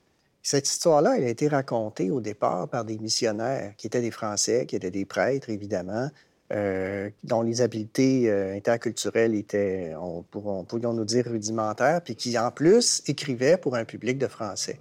Cette 0.42 0.68
histoire-là, 0.68 1.18
elle 1.18 1.24
a 1.24 1.30
été 1.30 1.48
racontée 1.48 2.12
au 2.12 2.22
départ 2.22 2.68
par 2.68 2.86
des 2.86 2.98
missionnaires 2.98 3.74
qui 3.78 3.88
étaient 3.88 4.02
des 4.02 4.12
Français, 4.12 4.66
qui 4.66 4.76
étaient 4.76 4.92
des 4.92 5.06
prêtres, 5.06 5.50
évidemment, 5.50 6.10
euh, 6.54 7.10
dont 7.24 7.42
les 7.42 7.62
habiletés 7.62 8.30
euh, 8.30 8.56
interculturelles 8.56 9.34
étaient, 9.34 9.94
on, 10.00 10.24
pourrons- 10.24 10.64
pourrions 10.64 10.94
nous 10.94 11.06
dire, 11.06 11.26
rudimentaires, 11.26 12.02
puis 12.04 12.16
qui, 12.16 12.38
en 12.38 12.52
plus, 12.52 13.02
écrivaient 13.08 13.58
pour 13.58 13.76
un 13.76 13.86
public 13.86 14.20
de 14.20 14.28
Français. 14.28 14.80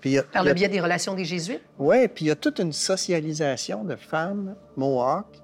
Puis, 0.00 0.18
a- 0.18 0.22
Par 0.22 0.44
le 0.44 0.50
a- 0.50 0.54
biais 0.54 0.68
des 0.68 0.80
relations 0.80 1.14
des 1.14 1.24
Jésuites? 1.24 1.62
oui, 1.78 2.06
puis 2.08 2.26
il 2.26 2.28
y 2.28 2.30
a 2.30 2.36
toute 2.36 2.58
une 2.58 2.72
socialisation 2.72 3.84
de 3.84 3.96
femmes 3.96 4.54
Mohawks 4.76 5.42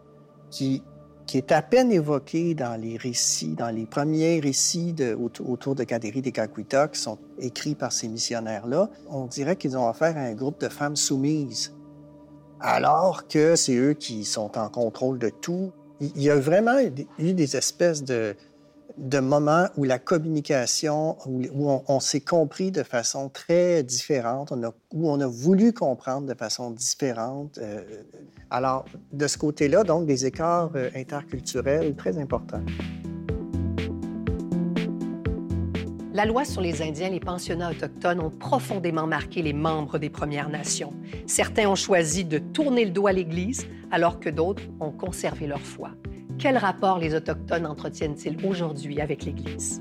qui, 0.51 0.83
qui 1.27 1.39
est 1.39 1.51
à 1.53 1.63
peine 1.63 1.91
évoquée 1.91 2.55
dans 2.55 2.79
les 2.81 2.97
récits, 2.97 3.55
dans 3.55 3.71
les 3.71 3.87
premiers 3.87 4.41
récits 4.41 4.93
de- 4.93 5.15
autour, 5.15 5.75
de 5.75 5.85
Kaderi 5.85 6.21
des 6.21 6.33
Kakuita 6.33 6.89
qui 6.89 7.01
sont 7.01 7.19
écrits 7.39 7.75
par 7.75 7.93
ces 7.93 8.09
missionnaires-là. 8.09 8.91
On 9.09 9.25
dirait 9.27 9.57
qu'ils 9.57 9.77
ont 9.79 9.89
affaire 9.89 10.17
à 10.17 10.21
un 10.21 10.35
groupe 10.35 10.61
de 10.61 10.69
femmes 10.69 10.97
soumises, 10.97 11.75
alors 12.61 13.27
que 13.27 13.57
c'est 13.57 13.75
eux 13.77 13.95
qui 13.95 14.25
sont 14.25 14.57
en 14.59 14.69
contrôle 14.69 15.19
de 15.19 15.31
tout. 15.31 15.73
Il 16.01 16.21
y 16.23 16.31
a 16.31 16.37
vraiment 16.37 16.79
eu 17.19 17.33
des 17.33 17.57
espèces 17.57 18.03
de, 18.05 18.35
de 18.97 19.19
moments 19.19 19.67
où 19.77 19.85
la 19.85 19.99
communication, 19.99 21.17
où, 21.27 21.83
on, 21.89 22.01
s'est 22.01 22.21
compris 22.21 22.71
de 22.71 22.83
façon 22.83 23.29
très 23.29 23.83
différente, 23.83 24.53
où 24.93 25.11
on 25.11 25.21
a 25.21 25.27
voulu 25.27 25.73
comprendre 25.73 26.27
de 26.27 26.35
façon 26.35 26.71
différente. 26.71 27.59
euh, 27.59 27.81
alors, 28.51 28.85
de 29.13 29.27
ce 29.27 29.39
côté-là, 29.39 29.83
donc, 29.83 30.07
des 30.07 30.27
écarts 30.27 30.71
euh, 30.75 30.91
interculturels 30.95 31.95
très 31.97 32.19
importants. 32.19 32.63
La 36.15 36.27
loi 36.27 36.45
sur 36.45 36.61
les 36.61 36.83
Indiens 36.83 37.07
et 37.07 37.13
les 37.13 37.21
pensionnats 37.21 37.71
autochtones 37.71 38.21
ont 38.21 38.29
profondément 38.29 39.07
marqué 39.07 39.41
les 39.41 39.55
membres 39.55 39.99
des 39.99 40.11
Premières 40.11 40.51
Nations. 40.51 40.93
Certains 41.27 41.67
ont 41.71 41.75
choisi 41.75 42.27
de 42.27 42.37
tourner 42.37 42.85
le 42.85 42.91
dos 42.91 43.07
à 43.07 43.13
l'Église, 43.13 43.67
alors 43.91 44.21
que 44.21 44.29
d'autres 44.29 44.63
ont 44.79 44.91
conservé 44.91 45.47
leur 45.47 45.63
foi. 45.63 45.93
Quel 46.43 46.59
rapport 46.59 46.99
les 46.99 47.15
Autochtones 47.15 47.67
entretiennent-ils 47.67 48.45
aujourd'hui 48.45 49.01
avec 49.01 49.23
l'Église? 49.23 49.81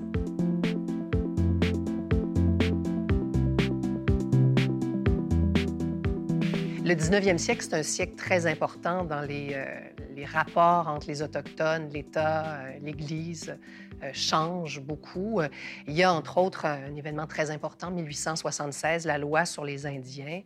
Le 6.86 6.94
19e 6.94 7.40
siècle, 7.40 7.66
c'est 7.68 7.74
un 7.74 7.82
siècle 7.82 8.14
très 8.14 8.46
important 8.46 9.04
dans 9.04 9.22
les, 9.22 9.56
euh, 9.56 10.26
rapports 10.32 10.88
entre 10.88 11.08
les 11.08 11.24
Autochtones, 11.24 11.90
l'État, 11.90 12.58
euh, 12.58 12.78
l'Église 12.84 13.58
euh, 14.04 14.12
changent 14.14 14.82
beaucoup. 14.82 15.42
Il 15.88 15.96
y 15.96 16.04
a 16.04 16.14
entre 16.14 16.38
autres 16.38 16.68
un 16.68 16.96
événement 16.96 17.26
très 17.26 17.50
important, 17.50 17.90
1876, 17.90 19.08
la 19.08 19.18
loi 19.18 19.46
sur 19.46 19.66
les 19.66 19.88
Indiens. 19.88 20.44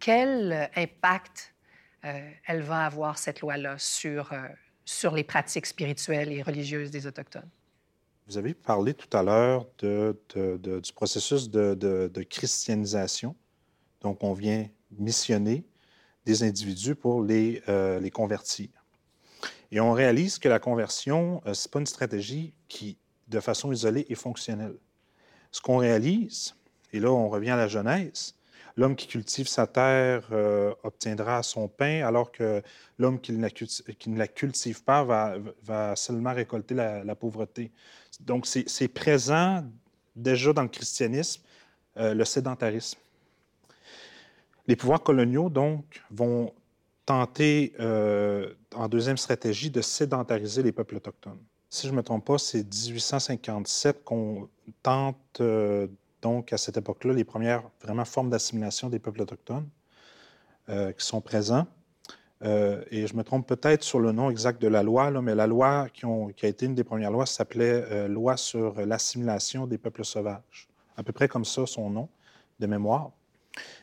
Quel 0.00 0.70
impact 0.74 1.52
euh, 2.06 2.30
elle 2.46 2.62
va 2.62 2.86
avoir, 2.86 3.18
cette 3.18 3.42
loi-là, 3.42 3.74
sur, 3.76 4.32
sur 4.88 5.14
les 5.14 5.22
pratiques 5.22 5.66
spirituelles 5.66 6.32
et 6.32 6.40
religieuses 6.40 6.90
des 6.90 7.06
Autochtones? 7.06 7.50
Vous 8.26 8.38
avez 8.38 8.54
parlé 8.54 8.94
tout 8.94 9.14
à 9.14 9.22
l'heure 9.22 9.66
du 9.82 10.92
processus 10.94 11.50
de 11.50 12.22
christianisation. 12.22 13.36
Donc, 14.00 14.24
on 14.24 14.32
vient 14.32 14.66
missionner 14.90 15.66
des 16.24 16.42
individus 16.42 16.94
pour 16.94 17.22
les, 17.22 17.62
euh, 17.68 18.00
les 18.00 18.10
convertir. 18.10 18.68
Et 19.70 19.80
on 19.80 19.92
réalise 19.92 20.38
que 20.38 20.48
la 20.48 20.58
conversion, 20.58 21.42
euh, 21.44 21.52
ce 21.52 21.68
n'est 21.68 21.70
pas 21.70 21.80
une 21.80 21.86
stratégie 21.86 22.54
qui, 22.68 22.96
de 23.28 23.40
façon 23.40 23.70
isolée, 23.72 24.06
est 24.08 24.14
fonctionnelle. 24.14 24.76
Ce 25.52 25.60
qu'on 25.60 25.76
réalise, 25.76 26.54
et 26.92 27.00
là, 27.00 27.10
on 27.10 27.28
revient 27.28 27.50
à 27.50 27.56
la 27.56 27.68
Genèse, 27.68 28.34
l'homme 28.78 28.94
qui 28.94 29.08
cultive 29.08 29.48
sa 29.48 29.66
terre 29.66 30.28
euh, 30.30 30.72
obtiendra 30.84 31.42
son 31.42 31.68
pain, 31.68 32.06
alors 32.06 32.30
que 32.30 32.62
l'homme 32.96 33.20
qui, 33.20 33.32
ne 33.32 34.18
la 34.18 34.28
cultive 34.28 34.84
pas 34.84 35.04
va, 35.04 35.96
seulement 35.96 36.32
récolter 36.32 36.74
la, 36.74 37.14
pauvreté. 37.16 37.72
Donc, 38.20 38.46
c'est 38.46 38.88
présent 38.88 39.64
déjà 40.14 40.52
dans 40.52 40.62
le 40.62 40.68
christianisme, 40.68 41.42
euh, 41.96 42.14
le 42.14 42.24
sédentarisme. 42.24 42.98
Les 44.68 44.76
pouvoirs 44.76 45.02
coloniaux, 45.02 45.50
donc, 45.50 46.02
vont 46.10 46.52
tenter, 47.04 47.74
euh, 47.80 48.54
en 48.74 48.88
deuxième 48.88 49.16
stratégie, 49.16 49.70
de 49.70 49.80
sédentariser 49.80 50.62
les 50.62 50.72
peuples 50.72 50.96
autochtones. 50.96 51.40
Si 51.68 51.86
je 51.86 51.92
ne 51.92 51.96
me 51.96 52.02
trompe 52.02 52.24
pas, 52.24 52.38
c'est 52.38 52.62
1857 52.62 54.04
qu'on 54.04 54.48
tente, 54.82 55.42
donc, 56.22 56.52
à 56.52 56.58
cette 56.58 56.76
époque-là, 56.76 57.12
les 57.12 57.24
premières 57.24 57.62
vraiment 57.82 58.04
formes 58.04 58.30
d'assimilation 58.30 58.88
des 58.88 58.98
peuples 58.98 59.22
autochtones 59.22 59.68
euh, 60.68 60.92
qui 60.92 61.06
sont 61.06 61.20
présents. 61.20 61.66
Euh, 62.44 62.84
et 62.90 63.06
je 63.06 63.14
me 63.14 63.22
trompe 63.22 63.46
peut-être 63.46 63.82
sur 63.82 63.98
le 63.98 64.12
nom 64.12 64.30
exact 64.30 64.60
de 64.60 64.68
la 64.68 64.82
loi, 64.82 65.10
mais 65.22 65.34
la 65.34 65.46
loi 65.46 65.88
qui, 65.92 66.04
a 66.06 66.48
été 66.48 66.66
une 66.66 66.74
des 66.74 66.84
premières 66.84 67.10
lois 67.10 67.26
s'appelait 67.26 67.84
euh, 67.90 68.08
Loi 68.08 68.36
sur 68.36 68.80
l'assimilation 68.80 69.66
des 69.66 69.78
peuples 69.78 70.04
sauvages. 70.04 70.68
À 70.96 71.02
peu 71.02 71.12
près 71.12 71.28
comme 71.28 71.44
ça, 71.44 71.66
son 71.66 71.90
nom 71.90 72.08
de 72.58 72.66
mémoire. 72.66 73.10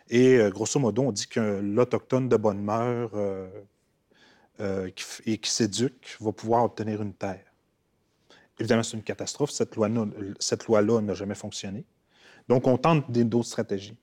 Et 0.09 0.37
grosso 0.51 0.79
modo, 0.79 1.01
on 1.01 1.11
dit 1.11 1.27
que 1.27 1.59
l'Autochtone 1.61 2.29
de 2.29 2.37
bonne 2.37 2.61
mœur 2.61 3.11
qui 4.95 5.05
et 5.25 5.37
qui 5.37 5.49
s'éduque 5.49 6.17
va 6.21 6.31
pouvoir 6.31 6.63
obtenir 6.63 7.01
une 7.01 7.13
terre. 7.13 7.43
Évidemment, 8.59 8.83
c'est 8.83 8.95
une 8.95 9.03
catastrophe. 9.03 9.51
Cette 9.51 9.75
loi-là 9.75 11.01
n'a 11.01 11.13
jamais 11.13 11.35
fonctionné. 11.35 11.85
Donc, 12.47 12.67
on 12.67 12.77
tente 12.77 13.11
d'autres 13.11 13.47
stratégies. 13.47 13.95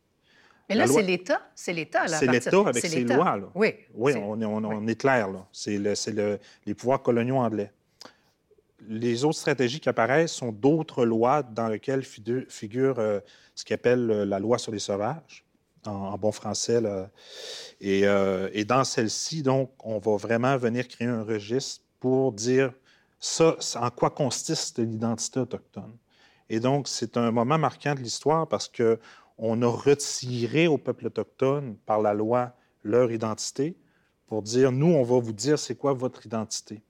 Mais 0.68 0.74
là, 0.76 0.86
loi- 0.86 0.94
c'est 1.00 1.02
l'État. 1.06 1.40
C'est 1.54 1.72
l'État. 1.72 2.06
C'est 2.08 2.26
l'État 2.26 2.50
avec 2.68 2.82
ses 2.90 3.04
lois. 3.16 3.36
Là. 3.36 3.48
Oui. 3.54 3.74
Oui, 3.94 4.12
on 4.16 4.40
est, 4.40 4.44
on- 4.44 4.58
oui. 4.64 4.74
on 4.78 4.86
est 4.86 4.94
clair, 5.00 5.28
là. 5.30 5.46
C'est 5.52 5.76
le- 5.78 5.94
c'est 5.94 6.12
le- 6.12 6.38
les 6.66 6.74
pouvoirs 6.74 7.02
coloniaux 7.02 7.36
anglais. 7.36 7.72
Les 8.88 9.24
autres 9.24 9.38
stratégies 9.38 9.78
qui 9.80 9.88
apparaissent 9.88 10.32
sont 10.32 10.50
d'autres 10.50 11.04
lois 11.04 11.42
dans 11.42 11.68
lesquelles 11.68 12.02
figure 12.02 12.98
euh, 12.98 13.20
ce 13.54 13.64
qu'on 13.64 13.74
appelle 13.74 14.10
euh, 14.10 14.24
la 14.24 14.40
loi 14.40 14.58
sur 14.58 14.72
les 14.72 14.80
sauvages, 14.80 15.44
en, 15.86 15.90
en 15.92 16.18
bon 16.18 16.32
français. 16.32 16.80
là. 16.80 17.08
Et, 17.80 18.06
euh, 18.06 18.48
et 18.52 18.64
dans 18.64 18.82
celle-ci, 18.82 19.42
donc, 19.42 19.70
on 19.84 19.98
va 19.98 20.16
vraiment 20.16 20.56
venir 20.56 20.88
créer 20.88 21.06
un 21.08 21.22
registre 21.22 21.84
pour 22.00 22.32
dire 22.32 22.72
ça, 23.20 23.56
en 23.76 23.90
quoi 23.90 24.10
consiste 24.10 24.78
l'identité 24.80 25.38
autochtone. 25.38 25.96
Et 26.52 26.60
donc, 26.60 26.86
c'est 26.86 27.16
un 27.16 27.30
moment 27.30 27.56
marquant 27.56 27.94
de 27.94 28.00
l'histoire 28.00 28.46
parce 28.46 28.68
que 28.68 29.00
on 29.38 29.62
a 29.62 29.66
retiré 29.66 30.66
au 30.66 30.76
peuple 30.76 31.06
autochtone 31.06 31.76
par 31.86 32.02
la 32.02 32.12
loi 32.12 32.52
leur 32.84 33.10
identité 33.10 33.74
pour 34.26 34.42
dire, 34.42 34.70
nous, 34.70 34.92
on 34.92 35.02
va 35.02 35.18
vous 35.18 35.32
dire 35.32 35.58
c'est 35.58 35.74
quoi 35.74 35.94
votre 35.94 36.26
identité 36.26 36.82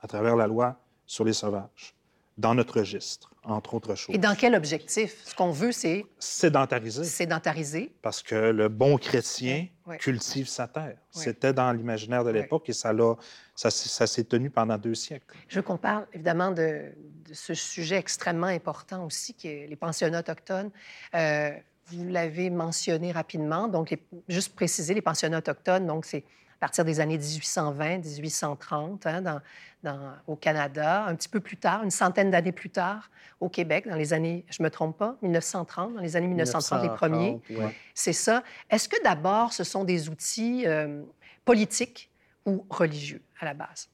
à 0.00 0.06
travers 0.06 0.36
la 0.36 0.46
loi 0.46 0.76
sur 1.06 1.24
les 1.24 1.32
sauvages, 1.32 1.96
dans 2.38 2.54
notre 2.54 2.78
registre, 2.78 3.34
entre 3.42 3.74
autres 3.74 3.96
choses. 3.96 4.14
Et 4.14 4.18
dans 4.18 4.36
quel 4.36 4.54
objectif? 4.54 5.20
Ce 5.24 5.34
qu'on 5.34 5.50
veut, 5.50 5.72
c'est 5.72 6.06
Sédentariser, 6.20 7.02
sédentariser. 7.02 7.92
parce 8.02 8.22
que 8.22 8.36
le 8.36 8.68
bon 8.68 8.96
chrétien 8.96 9.66
Cultive 9.98 10.48
sa 10.48 10.66
terre. 10.68 10.96
C'était 11.10 11.52
dans 11.52 11.72
l'imaginaire 11.72 12.24
de 12.24 12.30
l'époque 12.30 12.68
et 12.68 12.72
ça, 12.72 12.92
l'a- 12.92 13.16
ça, 13.54 13.70
ça 13.70 14.06
s'est 14.06 14.24
tenu 14.24 14.50
pendant 14.50 14.78
deux 14.78 14.94
siècles. 14.94 15.26
Je 15.48 15.56
veux 15.56 15.62
qu'on 15.62 15.76
parle 15.76 16.06
évidemment 16.12 16.50
de, 16.50 16.92
de 17.28 17.34
ce 17.34 17.54
sujet 17.54 17.96
extrêmement 17.96 18.46
important 18.46 19.04
aussi, 19.04 19.34
qui 19.34 19.48
est 19.48 19.66
les 19.66 19.76
pensionnats 19.76 20.20
autochtones. 20.20 20.70
Euh, 21.14 21.50
vous 21.86 22.04
l'avez 22.04 22.50
mentionné 22.50 23.10
rapidement, 23.12 23.66
donc 23.68 23.90
les- 23.90 24.02
juste 24.28 24.54
préciser, 24.54 24.94
les 24.94 25.02
pensionnats 25.02 25.38
autochtones, 25.38 25.86
donc 25.86 26.04
c'est 26.04 26.24
partir 26.60 26.84
des 26.84 27.00
années 27.00 27.18
1820, 27.18 27.98
1830, 27.98 29.06
hein, 29.06 29.22
dans, 29.22 29.40
dans- 29.82 30.12
au 30.26 30.36
Canada, 30.36 31.04
un 31.06 31.14
petit 31.14 31.28
peu 31.28 31.40
plus 31.40 31.56
tard, 31.56 31.82
une 31.82 31.90
centaine 31.90 32.30
d'années 32.30 32.52
plus 32.52 32.70
tard, 32.70 33.10
au 33.40 33.48
Québec, 33.48 33.88
dans 33.88 33.96
les 33.96 34.12
années, 34.12 34.44
je 34.50 34.62
me 34.62 34.70
trompe 34.70 34.98
pas, 34.98 35.16
1930, 35.22 35.94
dans 35.94 36.00
les 36.00 36.16
années 36.16 36.28
1930, 36.28 36.82
les 36.82 36.88
premiers. 36.90 37.32
1930, 37.48 37.58
ouais. 37.64 37.74
C'est 37.94 38.12
ça. 38.12 38.44
Est-ce 38.68 38.88
que 38.88 39.02
d'abord, 39.02 39.52
ce 39.52 39.64
sont 39.64 39.84
des 39.84 40.08
outils 40.10 40.66
euh, 40.66 41.02
politiques 41.44 42.10
ou 42.44 42.64
religieux 42.68 43.22
à 43.40 43.46
la 43.46 43.54
base? 43.54 43.88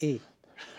Et 0.00 0.20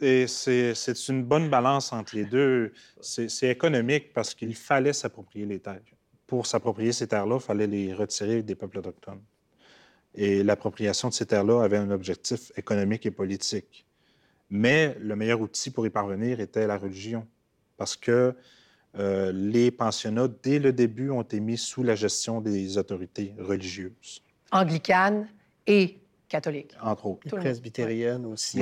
Et, 0.00 0.26
c'est 0.26 1.08
une 1.08 1.24
bonne 1.24 1.48
balance 1.48 1.92
entre 1.92 2.14
les 2.16 2.24
deux. 2.24 2.72
C'est 3.00 3.48
économique 3.48 4.12
parce 4.12 4.34
qu'il 4.34 4.54
fallait 4.54 4.92
s'approprier 4.92 5.46
les 5.46 5.58
terres. 5.58 5.80
Pour 6.26 6.46
s'approprier 6.46 6.92
ces 6.92 7.06
terres-là, 7.06 7.36
il 7.36 7.42
fallait 7.42 7.66
les 7.66 7.94
retirer 7.94 8.42
des 8.42 8.54
peuples 8.54 8.78
autochtones. 8.78 9.22
Et 10.20 10.42
l'appropriation 10.42 11.08
de 11.08 11.14
ces 11.14 11.26
terres-là 11.26 11.62
avait 11.62 11.76
un 11.76 11.92
objectif 11.92 12.50
économique 12.56 13.06
et 13.06 13.12
politique. 13.12 13.86
Mais 14.50 14.96
le 15.00 15.14
meilleur 15.14 15.40
outil 15.40 15.70
pour 15.70 15.86
y 15.86 15.90
parvenir 15.90 16.40
était 16.40 16.66
la 16.66 16.76
religion, 16.76 17.24
parce 17.76 17.96
que 17.96 18.34
euh, 18.98 19.30
les 19.32 19.70
pensionnats, 19.70 20.26
dès 20.42 20.58
le 20.58 20.72
début, 20.72 21.10
ont 21.10 21.22
été 21.22 21.38
mis 21.38 21.56
sous 21.56 21.84
la 21.84 21.94
gestion 21.94 22.40
des 22.40 22.78
autorités 22.78 23.32
religieuses. 23.38 24.24
Anglicanes 24.50 25.28
et 25.68 25.98
catholiques. 26.28 26.74
Entre 26.82 27.06
autres. 27.06 27.28
Presbytérienne 27.28 28.26
aussi. 28.26 28.60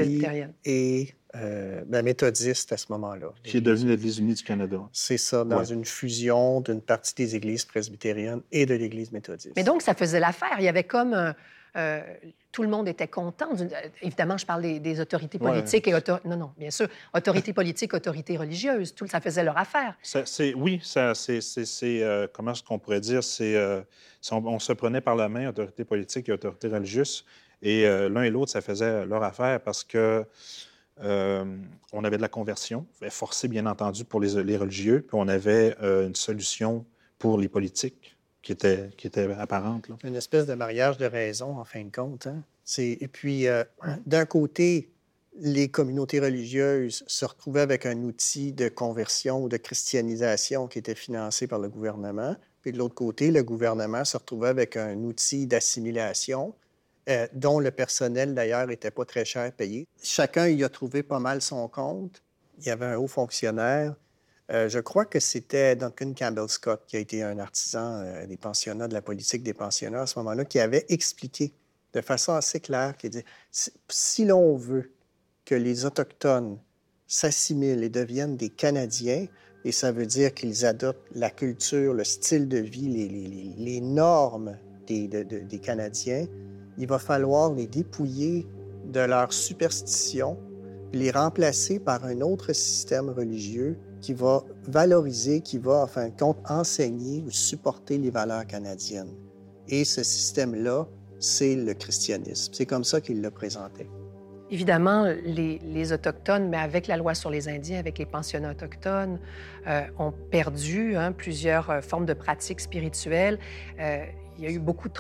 Et 0.67 1.15
euh, 1.37 1.83
ben, 1.87 2.05
méthodiste 2.05 2.73
à 2.73 2.77
ce 2.77 2.87
moment-là. 2.91 3.29
Qui 3.45 3.59
est 3.59 3.61
devenue 3.61 3.91
l'Église 3.91 4.19
unie 4.19 4.35
du 4.35 4.43
Canada. 4.43 4.81
C'est 4.93 5.19
ça, 5.19 5.45
dans 5.45 5.65
une 5.65 5.85
fusion 5.85 6.61
d'une 6.61 6.81
partie 6.81 7.15
des 7.15 7.37
églises 7.37 7.65
presbytériennes 7.65 8.43
et 8.53 8.67
de 8.67 8.75
l'Église 8.75 9.13
méthodiste. 9.13 9.55
Mais 9.57 9.65
donc, 9.65 9.83
ça 9.83 9.95
faisait 9.95 10.21
l'affaire. 10.21 10.57
Il 10.59 10.65
y 10.65 10.69
avait 10.69 10.85
comme 10.85 11.15
un, 11.15 11.35
euh, 11.77 12.01
tout 12.53 12.63
le 12.63 12.69
monde 12.69 12.89
était 12.89 13.09
content. 13.09 13.51
Euh, 13.61 13.69
évidemment, 14.01 14.39
je 14.39 14.47
parle 14.47 14.63
des, 14.63 15.01
autorités 15.01 15.39
politiques 15.39 15.87
et 15.89 15.93
non, 16.25 16.37
non, 16.37 16.51
bien 16.57 16.71
sûr, 16.71 16.89
autorités 17.15 17.53
politiques, 17.53 17.93
autorités 17.93 18.39
religieuses, 18.39 18.95
tout 18.95 19.07
ça 19.07 19.21
faisait 19.21 19.45
leur 19.45 19.59
affaire. 19.59 19.95
c'est, 20.03 20.55
oui, 20.55 20.81
ça, 20.83 21.15
c'est, 21.15 21.43
euh, 21.85 22.27
comment 22.33 22.53
est-ce 22.53 22.63
qu'on 22.63 22.79
pourrait 22.79 23.01
dire, 23.01 23.23
c'est 23.23 23.57
on, 24.33 24.59
se 24.59 24.73
prenait 24.73 25.03
par 25.03 25.17
la 25.17 25.29
main 25.29 25.49
autorités 25.49 25.85
politiques 25.85 26.31
et 26.31 26.33
autorités 26.33 26.69
religieuses, 26.69 27.27
et 27.61 27.85
l'un 27.85 28.23
et 28.23 28.31
l'autre, 28.31 28.53
ça 28.53 28.63
faisait 28.63 29.05
leur 29.05 29.23
affaire 29.23 29.61
parce 29.61 29.85
que 29.85 30.25
on 31.01 32.05
avait 32.05 32.17
de 32.17 32.23
la 32.23 32.29
conversion, 32.29 32.87
forcée 33.11 33.49
bien 33.49 33.67
entendu 33.67 34.05
pour 34.05 34.21
les, 34.21 34.57
religieux, 34.57 35.05
puis 35.07 35.17
on 35.19 35.29
avait 35.29 35.77
une 35.81 36.15
solution 36.15 36.85
pour 37.19 37.39
les 37.39 37.49
politiques 37.49 38.17
qui 38.43 38.53
était, 38.53 38.91
qui 38.97 39.09
était 39.09 39.31
apparente. 39.33 39.89
Une 40.05 40.15
espèce 40.15 40.47
de 40.47 40.55
mariage 40.55 40.99
de 40.99 41.07
raison, 41.07 41.59
en 41.59 41.65
fin 41.65 41.85
de 41.85 41.91
compte. 41.91 42.29
Hein? 42.29 42.45
Et 42.79 43.09
puis, 43.09 43.49
euh, 43.49 43.65
d'un 44.07 44.25
côté, 44.25 44.91
les 45.39 45.69
communautés 45.69 46.21
religieuses 46.21 47.05
se 47.07 47.25
retrouvaient 47.25 47.61
avec 47.61 47.87
un 47.87 48.03
outil 48.05 48.53
de 48.53 48.69
conversion 48.69 49.43
ou 49.43 49.49
de 49.49 49.57
christianisation 49.57 50.69
qui 50.69 50.79
était 50.79 50.95
financé 50.95 51.47
par 51.47 51.59
le 51.59 51.69
gouvernement. 51.69 52.37
Puis 52.63 52.73
de 52.73 52.79
l'autre 52.79 52.95
côté, 52.95 53.31
le 53.31 53.43
gouvernement 53.43 54.05
se 54.05 54.17
retrouvait 54.17 54.49
avec 54.49 54.77
un 54.77 54.97
outil 54.99 55.47
d'assimilation 55.47 56.55
euh, 57.09 57.27
dont 57.33 57.61
le 57.61 57.71
personnel, 57.71 58.35
d'ailleurs, 58.35 58.67
n'était 58.67 58.91
pas 58.91 59.05
très 59.05 59.25
cher 59.25 59.53
payé. 59.53 59.87
Chacun 60.03 60.49
y 60.49 60.65
a 60.65 60.69
trouvé 60.69 61.03
pas 61.03 61.21
mal 61.21 61.41
son 61.43 61.69
compte. 61.69 62.23
Il 62.59 62.67
y 62.67 62.71
avait 62.71 62.87
un 62.87 62.97
haut 62.97 63.09
fonctionnaire 63.09 63.95
euh, 64.53 64.69
je 64.69 64.79
crois 64.79 65.05
que 65.05 65.19
c'était 65.19 65.75
Duncan 65.75 66.13
Campbell 66.17 66.49
Scott, 66.49 66.83
qui 66.87 66.97
a 66.97 67.01
été 67.01 67.23
un 67.23 67.39
artisan 67.39 68.01
euh, 68.01 68.27
des 68.27 68.37
pensionnats, 68.37 68.87
de 68.87 68.95
la 68.95 69.03
politique 69.03 69.43
des 69.43 69.55
pensionnats 69.55 70.03
à 70.03 70.07
ce 70.07 70.19
moment-là, 70.21 70.45
qui 70.45 70.61
avait 70.61 70.87
expliqué 70.89 71.53
de 71.93 72.01
façon 72.01 72.33
assez 72.33 72.61
claire, 72.61 72.97
qui 72.97 73.11
dit, 73.11 73.25
si, 73.51 74.25
l'on 74.25 74.57
veut 74.57 74.93
que 75.45 75.55
les 75.55 75.85
Autochtones 75.85 76.59
s'assimilent 77.09 77.83
et 77.83 77.89
deviennent 77.89 78.37
des 78.37 78.51
Canadiens, 78.51 79.27
et 79.65 79.73
ça 79.73 79.91
veut 79.91 80.07
dire 80.07 80.33
qu'ils 80.33 80.65
adoptent 80.65 81.09
la 81.13 81.31
culture, 81.31 81.93
le 81.93 82.05
style 82.05 82.49
de 82.49 82.59
vie, 82.59 82.89
les, 83.59 83.81
normes 83.81 84.57
des 84.87 85.61
Canadiens, 85.61 86.27
il 86.79 86.87
va 86.87 86.99
falloir 86.99 87.53
les 87.53 87.67
dépouiller 87.67 88.47
de 88.85 89.01
leurs 89.01 89.33
superstitions, 89.33 90.39
les 90.93 91.11
remplacer 91.11 91.79
par 91.79 92.05
un 92.05 92.21
autre 92.21 92.53
système 92.53 93.11
religieux 93.11 93.79
qui 94.01 94.15
va 94.15 94.45
valoriser, 94.69 95.41
qui 95.41 95.59
va, 95.59 95.83
en 95.83 95.87
fin 95.87 96.09
de 96.09 96.17
compte, 96.19 96.39
enseigner 96.49 97.23
ou 97.27 97.31
supporter 97.31 97.99
les 97.99 98.11
valeurs 98.11 98.47
canadiennes. 98.47 99.15
Et 99.69 99.85
ce 99.85 100.03
système-là, 100.03 100.87
c'est 101.19 101.57
le 101.57 101.75
christianisme. 101.75 102.53
C'est 102.55 102.67
comme 102.67 102.85
ça 102.85 103.01
qu'il 103.01 103.21
le 103.21 103.31
présentait. 103.31 103.89
Évidemment, 104.49 105.13
les, 105.25 105.93
Autochtones, 105.93 106.49
mais 106.49 106.57
avec 106.57 106.87
la 106.87 106.97
loi 106.97 107.15
sur 107.15 107.31
les 107.31 107.49
Indiens, 107.49 107.81
avec 107.81 107.99
les 107.99 108.07
pensionnats 108.07 108.53
autochtones, 108.53 109.19
euh, 109.67 109.83
ont 109.99 110.13
perdu 110.13 110.97
hein, 110.97 111.11
plusieurs 111.11 111.69
euh, 111.69 111.81
formes 111.81 112.07
de 112.07 112.15
pratiques 112.15 112.61
spirituelles. 112.61 113.41
Euh, 113.81 114.05
il 114.39 114.45
y 114.45 114.47
a 114.47 114.51
eu 114.51 114.61
beaucoup 114.61 114.89
de... 114.89 114.95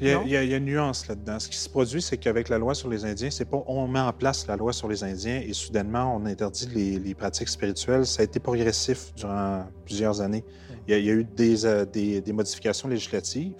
il 0.00 0.08
y, 0.08 0.36
a, 0.36 0.42
une 0.42 0.64
nuance 0.64 1.06
là-dedans. 1.06 1.38
Ce 1.38 1.48
qui 1.48 1.56
se 1.56 1.68
produit, 1.68 2.02
c'est 2.02 2.16
qu'avec 2.16 2.48
la 2.48 2.58
loi 2.58 2.74
sur 2.74 2.88
les 2.88 3.04
Indiens, 3.04 3.30
c'est 3.30 3.44
pas 3.44 3.62
on 3.66 3.86
met 3.86 4.00
en 4.00 4.12
place 4.12 4.46
la 4.46 4.56
loi 4.56 4.72
sur 4.72 4.88
les 4.88 5.04
Indiens 5.04 5.40
et 5.40 5.52
soudainement 5.52 6.16
on 6.16 6.26
interdit 6.26 6.98
les, 6.98 7.14
pratiques 7.14 7.48
spirituelles. 7.48 8.06
Ça 8.06 8.22
a 8.22 8.24
été 8.24 8.40
progressif 8.40 9.14
durant 9.14 9.66
plusieurs 9.84 10.20
années. 10.20 10.44
Il 10.88 10.94
y 10.94 11.10
a, 11.10 11.12
eu 11.12 11.26
euh, 11.38 11.84
des, 11.84 12.32
modifications 12.32 12.88
législatives. 12.88 13.54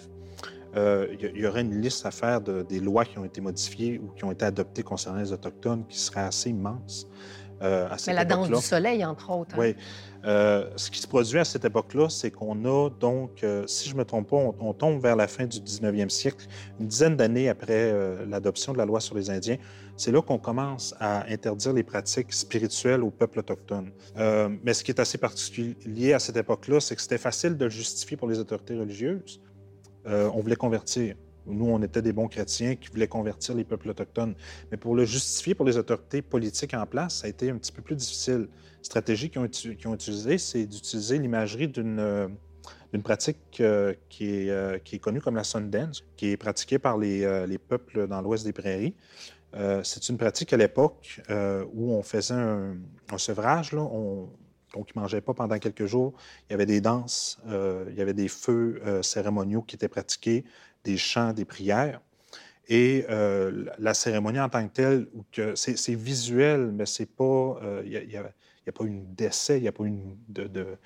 Euh, 0.75 1.07
il 1.21 1.41
y 1.41 1.47
aurait 1.47 1.61
une 1.61 1.81
liste 1.81 2.07
à 2.07 2.11
faire 2.11 2.41
de, 2.41 2.63
des 2.63 2.81
lois 2.81 3.05
qui 3.05 3.19
ont 3.19 3.25
été 3.25 3.41
modifiées 3.41 4.01
ou 4.03 4.09
qui 4.17 4.25
ont 4.25 4.33
été 4.33 4.45
adoptées 4.45 4.83
concernant 4.83 5.21
les 5.21 5.33
Autochtones 5.33 5.85
qui 5.87 5.99
serait 5.99 6.23
assez 6.23 6.51
immense. 6.51 7.07
Euh, 7.63 7.89
Mais 8.07 8.13
la 8.13 8.25
danse 8.25 8.49
du 8.49 8.61
soleil, 8.61 9.05
entre 9.05 9.31
autres. 9.31 9.55
Hein. 9.55 9.59
Oui. 9.61 9.77
Euh, 10.25 10.69
ce 10.77 10.91
qui 10.91 11.01
se 11.01 11.07
produit 11.09 11.39
à 11.39 11.45
cette 11.45 11.65
époque-là, 11.65 12.09
c'est 12.09 12.31
qu'on 12.31 12.65
a 12.65 12.91
donc, 12.91 13.43
euh, 13.43 13.67
si 13.67 13.89
je 13.89 13.95
ne 13.95 14.01
me 14.01 14.05
trompe 14.05 14.31
pas, 14.31 14.37
on, 14.37 14.73
tombe 14.73 15.01
vers 15.01 15.17
la 15.17 15.27
fin 15.27 15.47
du 15.47 15.59
19e 15.59 16.09
siècle, 16.09 16.47
une 16.79 16.87
dizaine 16.87 17.17
d'années 17.17 17.49
après 17.49 17.93
l'adoption 18.27 18.73
de 18.73 18.79
la 18.79 18.85
loi 18.85 19.01
sur 19.01 19.15
les 19.15 19.31
Indiens. 19.31 19.57
C'est 19.97 20.13
là 20.13 20.23
qu'on 20.23 20.39
commence 20.39 20.95
à 21.01 21.25
interdire 21.31 21.73
les 21.73 21.83
pratiques 21.83 22.33
spirituelles 22.33 23.03
au 23.03 23.11
peuple 23.11 23.41
autochtone. 23.41 23.91
mais 24.17 24.75
ce 24.75 24.85
qui 24.85 24.91
est 24.91 25.01
assez 25.01 25.19
particulier 25.19 26.13
à 26.13 26.19
cette 26.19 26.37
époque-là, 26.37 26.81
c'est 26.81 26.97
que 26.97 27.03
c'était 27.03 27.19
facile 27.19 27.57
de 27.57 27.65
le 27.65 27.71
justifier 27.71 28.17
pour 28.17 28.29
les 28.29 28.39
autorités 28.39 28.77
religieuses. 28.77 29.41
on 30.07 30.41
voulait 30.41 30.57
convertir. 30.57 31.17
Nous, 31.47 31.67
on 31.67 31.83
était 31.83 32.03
des 32.03 32.13
bons 32.13 32.29
chrétiens 32.29 32.77
qui 32.77 32.89
voulaient 32.89 33.09
convertir 33.09 33.55
les 33.55 33.65
peuples 33.65 33.91
autochtones. 33.91 34.35
Mais 34.71 34.77
pour 34.77 34.95
le 34.95 35.05
justifier 35.05 35.55
pour 35.55 35.67
les 35.67 35.77
autorités 35.77 36.23
politiques 36.23 36.75
en 36.75 36.87
place, 36.87 37.17
ça 37.17 37.27
a 37.27 37.31
été 37.31 37.51
un 37.51 37.57
petit 37.57 37.73
peu 37.73 37.83
plus 37.83 37.97
difficile. 37.97 38.49
La 38.79 38.85
stratégie 38.85 39.31
qu'ils 39.31 39.41
ont, 39.41 39.95
utilisée, 39.95 40.39
c'est 40.39 40.67
d'utiliser 40.67 41.19
l'imagerie 41.19 41.69
d'une 41.69 41.99
euh, 41.99 42.29
pratique 43.03 43.39
euh, 43.61 43.95
qui, 44.09 44.27
est, 44.27 44.51
euh, 44.51 44.79
qui, 44.79 44.97
est, 44.97 44.99
connue 44.99 45.21
comme 45.21 45.37
la 45.37 45.45
Sundance, 45.45 46.05
qui 46.17 46.31
est 46.31 46.37
pratiquée 46.37 46.79
par 46.79 46.99
les, 46.99 47.47
les 47.47 47.59
peuples 47.59 48.07
dans 48.07 48.21
l'ouest 48.21 48.45
des 48.45 48.53
prairies. 48.53 48.95
c'est 49.83 50.09
une 50.09 50.17
pratique 50.17 50.53
à 50.53 50.57
l'époque 50.57 51.21
où 51.75 51.93
on 51.93 52.03
faisait 52.03 52.35
un, 52.35 52.77
sevrage. 53.17 53.75
On, 53.75 54.29
ne 54.75 55.01
mangeaient 55.01 55.21
pas 55.21 55.35
pendant 55.35 55.59
quelques 55.59 55.85
jours. 55.85 56.15
Il 56.49 56.53
y 56.53 56.55
avait 56.55 56.67
des 56.67 56.81
danses, 56.81 57.39
il 57.47 57.95
y 57.95 58.01
avait 58.01 58.15
des 58.15 58.29
feux 58.29 58.81
cérémoniaux 59.03 59.63
qui 59.63 59.77
étaient 59.77 59.89
pratiqués 59.89 60.45
des 60.85 60.97
chants, 60.97 61.33
des 61.33 61.45
prières. 61.45 62.01
Et 62.69 63.05
euh, 63.11 63.67
la 63.79 63.93
cérémonie 63.93 64.41
en 64.41 64.49
tant 64.49 64.67
que 64.67 64.73
telle, 64.73 65.07
c'est 65.55 65.95
visuel, 65.95 66.71
mais 66.73 66.87
c'est 66.87 67.07
pas, 67.07 67.59
il 67.85 67.91
n'y 67.91 68.17
a, 68.17 68.73
pas 68.73 68.85
une 68.85 69.15
décès, 69.15 69.59
il 69.59 69.63
n'y 69.63 69.69
a 69.69 69.73
pas 69.73 69.85
une 69.85 70.17
de, 70.29 70.79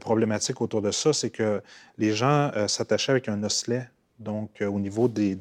problématique 0.00 0.60
autour 0.60 0.82
de 0.82 0.90
ça. 0.90 1.12
C'est 1.12 1.30
que 1.30 1.62
les 1.98 2.14
gens 2.14 2.50
euh, 2.56 2.66
s'attachaient 2.66 3.12
avec 3.12 3.28
un 3.28 3.42
osselet, 3.42 3.88
donc 4.18 4.62
euh, 4.62 4.66
au 4.66 4.80
niveau 4.80 5.08
des 5.08 5.36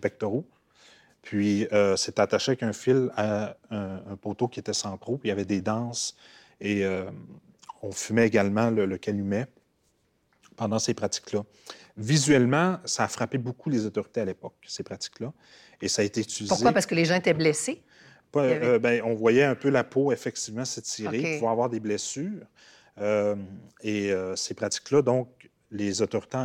pectoraux. 0.00 0.46
Puis 1.22 1.68
c'est 1.96 2.18
attaché 2.18 2.52
avec 2.52 2.62
un 2.62 2.72
fil 2.72 3.10
à 3.14 3.54
un, 3.70 4.16
poteau 4.16 4.48
qui 4.48 4.58
était 4.58 4.72
sans 4.72 4.96
trou. 4.96 5.18
Puis 5.18 5.28
il 5.28 5.30
y 5.30 5.32
avait 5.32 5.44
des 5.44 5.60
danses 5.60 6.16
et 6.62 6.82
on 7.82 7.92
fumait 7.92 8.26
également 8.26 8.70
le 8.70 8.96
calumet 8.96 9.46
pendant 10.56 10.78
ces 10.78 10.94
pratiques-là. 10.94 11.44
Visuellement, 12.00 12.78
ça 12.84 13.04
a 13.04 13.08
frappé 13.08 13.38
beaucoup 13.38 13.68
les 13.70 13.84
autorités 13.86 14.22
à 14.22 14.24
l'époque, 14.24 14.54
ces 14.66 14.82
pratiques-là. 14.82 15.32
Et 15.82 15.88
ça 15.88 16.02
a 16.02 16.04
été 16.04 16.20
utilisé. 16.20 16.48
Pourquoi? 16.48 16.72
Parce 16.72 16.86
que 16.86 16.94
les 16.94 17.04
gens 17.04 17.14
étaient 17.14 17.34
blessés? 17.34 17.82
Euh, 18.36 18.78
ben, 18.78 19.02
on 19.04 19.14
voyait 19.14 19.44
un 19.44 19.54
peu 19.54 19.70
la 19.70 19.84
peau, 19.84 20.12
effectivement, 20.12 20.64
s'étirer, 20.64 21.18
okay. 21.18 21.34
pouvoir 21.34 21.52
avoir 21.52 21.68
des 21.68 21.80
blessures. 21.80 22.46
Euh, 23.00 23.36
et 23.82 24.12
euh, 24.12 24.36
ces 24.36 24.54
pratiques-là, 24.54 25.02
donc, 25.02 25.28
les 25.72 26.02
autorités 26.02 26.38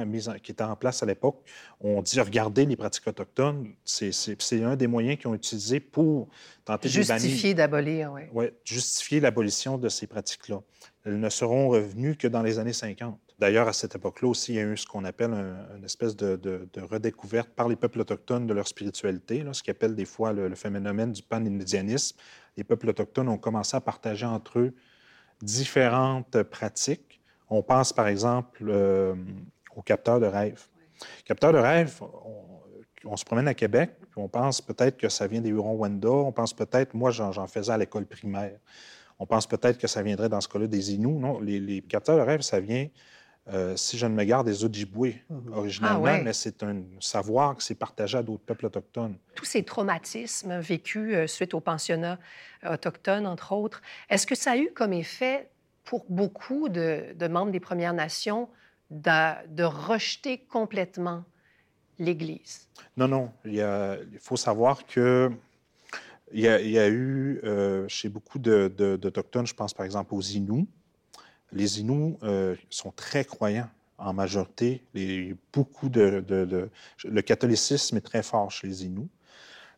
qui 0.43 0.51
étaient 0.51 0.63
en 0.63 0.75
place 0.75 1.01
à 1.01 1.05
l'époque 1.07 1.43
ont 1.81 2.03
dit 2.03 2.19
regardez 2.19 2.65
les 2.67 2.75
pratiques 2.75 3.07
autochtones, 3.07 3.73
c'est 3.83 4.63
un 4.63 4.75
des 4.75 4.85
moyens 4.85 5.17
qu'ils 5.17 5.27
ont 5.29 5.33
utilisé 5.33 5.79
pour 5.79 6.29
tenter 6.63 6.89
de 6.89 6.93
Justifier 6.93 7.55
d'abolir, 7.55 8.11
oui. 8.13 8.21
Oui, 8.33 8.45
justifier 8.63 9.19
l'abolition 9.19 9.79
de 9.79 9.89
ces 9.89 10.05
pratiques-là. 10.05 10.61
Elles 11.05 11.19
ne 11.19 11.29
seront 11.29 11.69
revenues 11.69 12.15
que 12.15 12.27
dans 12.27 12.43
les 12.43 12.59
années 12.59 12.73
50. 12.73 13.19
D'ailleurs, 13.37 13.67
à 13.67 13.73
cette 13.73 13.95
époque-là 13.95 14.29
aussi, 14.29 14.53
il 14.53 14.55
y 14.55 14.59
a 14.59 14.63
eu 14.63 14.77
ce 14.77 14.85
qu'on 14.85 15.03
appelle 15.03 15.31
une 15.75 15.83
espèce 15.83 16.15
de, 16.15 16.69
redécouverte 16.77 17.49
par 17.49 17.67
les 17.67 17.75
peuples 17.75 17.99
autochtones 17.99 18.47
de 18.47 18.53
leur 18.53 18.67
spiritualité, 18.67 19.43
ce 19.51 19.61
qu'ils 19.61 19.95
des 19.95 20.05
fois 20.05 20.31
le, 20.31 20.55
phénomène 20.55 21.11
du 21.11 21.21
pan-indianisme. 21.21 22.17
Les 22.55 22.63
peuples 22.63 22.89
autochtones 22.89 23.27
ont 23.27 23.37
commencé 23.37 23.75
à 23.75 23.81
partager 23.81 24.25
entre 24.25 24.59
eux 24.59 24.73
différentes 25.41 26.41
pratiques. 26.43 27.21
On 27.49 27.61
pense 27.61 27.91
par 27.91 28.07
exemple 28.07 28.63
euh, 28.67 29.15
aux 29.75 29.81
capteurs 29.81 30.21
de 30.21 30.25
rêve. 30.25 30.67
Capteurs 31.25 31.51
de 31.51 31.57
rêve, 31.57 31.99
on 33.03 33.17
se 33.17 33.25
promène 33.25 33.49
à 33.49 33.53
Québec, 33.53 33.91
on 34.15 34.29
pense 34.29 34.61
peut-être 34.61 34.97
que 34.97 35.09
ça 35.09 35.27
vient 35.27 35.41
des 35.41 35.49
Hurons-Wendat, 35.49 36.09
on 36.09 36.31
pense 36.31 36.53
peut-être, 36.53 36.93
moi 36.93 37.11
j'en 37.11 37.47
faisais 37.47 37.71
à 37.71 37.77
l'école 37.77 38.05
primaire, 38.05 38.57
on 39.19 39.25
pense 39.25 39.45
peut-être 39.45 39.77
que 39.77 39.87
ça 39.87 40.01
viendrait 40.01 40.29
dans 40.29 40.41
ce 40.41 40.47
cas-là 40.47 40.67
des 40.67 40.93
Inuits. 40.93 41.19
Non, 41.19 41.39
les, 41.39 41.59
les 41.59 41.81
capteurs 41.81 42.17
de 42.17 42.21
rêve, 42.21 42.41
ça 42.41 42.59
vient, 42.59 42.87
euh, 43.53 43.75
si 43.77 43.97
je 43.99 44.07
ne 44.07 44.15
me 44.15 44.23
garde, 44.23 44.47
des 44.47 44.65
Ojibwe 44.65 45.13
originalement, 45.53 46.05
ah 46.07 46.21
mais 46.21 46.33
c'est 46.33 46.63
un 46.63 46.81
savoir 46.99 47.55
qui 47.55 47.65
s'est 47.65 47.75
partagé 47.75 48.17
à 48.17 48.23
d'autres 48.23 48.43
peuples 48.43 48.65
autochtones. 48.65 49.17
Tous 49.35 49.45
ces 49.45 49.63
traumatismes 49.63 50.57
vécus 50.59 51.13
euh, 51.13 51.27
suite 51.27 51.53
aux 51.53 51.59
pensionnats 51.59 52.17
autochtones, 52.67 53.27
entre 53.27 53.51
autres, 53.51 53.83
est-ce 54.09 54.25
que 54.25 54.33
ça 54.33 54.53
a 54.53 54.57
eu 54.57 54.71
comme 54.73 54.93
effet 54.93 55.47
pour 55.83 56.05
beaucoup 56.09 56.69
de, 56.69 57.15
membres 57.29 57.51
des 57.51 57.59
Premières 57.59 57.93
Nations 57.93 58.49
de, 58.89 59.63
rejeter 59.63 60.39
complètement 60.39 61.23
l'Église? 61.99 62.67
Non, 62.97 63.07
non. 63.07 63.31
Il, 63.45 63.61
faut 64.19 64.37
savoir 64.37 64.87
que 64.87 65.31
il 66.31 66.41
y 66.41 66.47
a, 66.47 66.89
eu 66.89 67.39
euh, 67.43 67.87
chez 67.87 68.09
beaucoup 68.09 68.39
d'Autochtones, 68.39 69.45
je 69.45 69.53
pense 69.53 69.75
par 69.75 69.85
exemple 69.85 70.15
aux 70.15 70.21
Inuits, 70.21 70.67
les 71.55 71.79
Inuits 71.79 72.17
euh, 72.23 72.55
sont 72.69 72.91
très 72.91 73.25
croyants 73.25 73.69
en 73.97 74.13
majorité. 74.13 74.83
beaucoup 75.53 75.89
de, 75.89 76.69
le 77.05 77.21
catholicisme 77.21 77.97
est 77.97 78.01
très 78.01 78.21
fort 78.21 78.51
chez 78.51 78.67
les 78.67 78.85
Inuits. 78.85 79.09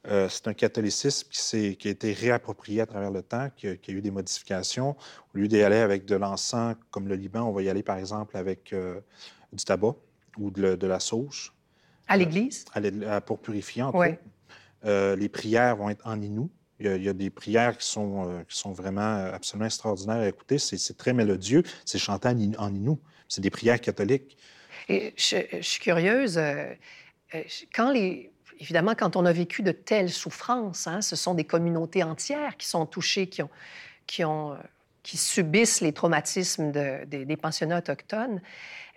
Euh, 0.07 0.27
c'est 0.29 0.47
un 0.47 0.53
catholicisme 0.53 1.27
qui, 1.29 1.75
qui, 1.75 1.87
a 1.87 1.91
été 1.91 2.13
réapproprié 2.13 2.81
à 2.81 2.85
travers 2.85 3.11
le 3.11 3.21
temps, 3.21 3.49
qui 3.55 3.67
a, 3.67 3.75
eu 3.87 4.01
des 4.01 4.11
modifications. 4.11 4.95
Au 5.33 5.37
lieu 5.37 5.47
d'y 5.47 5.61
aller 5.61 5.77
avec 5.77 6.05
de 6.05 6.15
l'encens 6.15 6.75
comme 6.91 7.07
le 7.07 7.15
Liban, 7.15 7.43
on 7.43 7.51
va 7.51 7.61
y 7.61 7.69
aller 7.69 7.83
par 7.83 7.97
exemple 7.97 8.37
avec 8.37 8.73
euh, 8.73 8.99
du 9.53 9.63
tabac 9.63 9.95
ou 10.37 10.49
de, 10.49 10.87
la 10.87 10.99
sauge. 10.99 11.53
À 12.07 12.17
l'Église? 12.17 12.65
pour 13.25 13.39
purifier, 13.39 13.83
en 13.83 13.91
oui. 13.93 14.15
les 14.83 15.29
prières 15.29 15.75
vont 15.75 15.89
être 15.89 16.07
en 16.07 16.21
Inou. 16.21 16.49
Il 16.79 17.03
y, 17.03 17.09
a, 17.09 17.13
des 17.13 17.31
prières 17.31 17.75
qui 17.77 17.87
sont, 17.87 18.45
sont 18.47 18.71
vraiment 18.71 19.31
absolument 19.33 19.65
extraordinaires 19.65 20.17
à 20.17 20.27
écouter. 20.27 20.59
C'est 20.59 20.95
très 20.95 21.11
mélodieux. 21.11 21.63
C'est 21.85 21.97
chanté 21.97 22.27
en, 22.27 22.73
Inou. 22.73 22.99
C'est 23.27 23.41
des 23.41 23.49
prières 23.49 23.81
catholiques. 23.81 24.37
Et 24.87 25.13
je, 25.17 25.37
suis 25.61 25.79
curieuse. 25.79 26.39
les, 27.93 28.31
évidemment, 28.59 28.95
quand 28.95 29.15
on 29.15 29.25
a 29.25 29.31
vécu 29.31 29.63
de 29.63 29.71
telles 29.71 30.09
souffrances, 30.09 30.87
hein, 30.87 31.01
ce 31.01 31.15
sont 31.15 31.33
des 31.33 31.43
communautés 31.43 32.03
entières 32.03 32.57
qui 32.57 32.67
sont 32.67 32.85
touchées, 32.85 33.27
qui, 33.27 33.41
euh, 34.23 34.55
subissent 35.03 35.81
les 35.81 35.93
traumatismes 35.93 36.71
des 36.71 37.37
pensionnats 37.37 37.79
autochtones. 37.79 38.41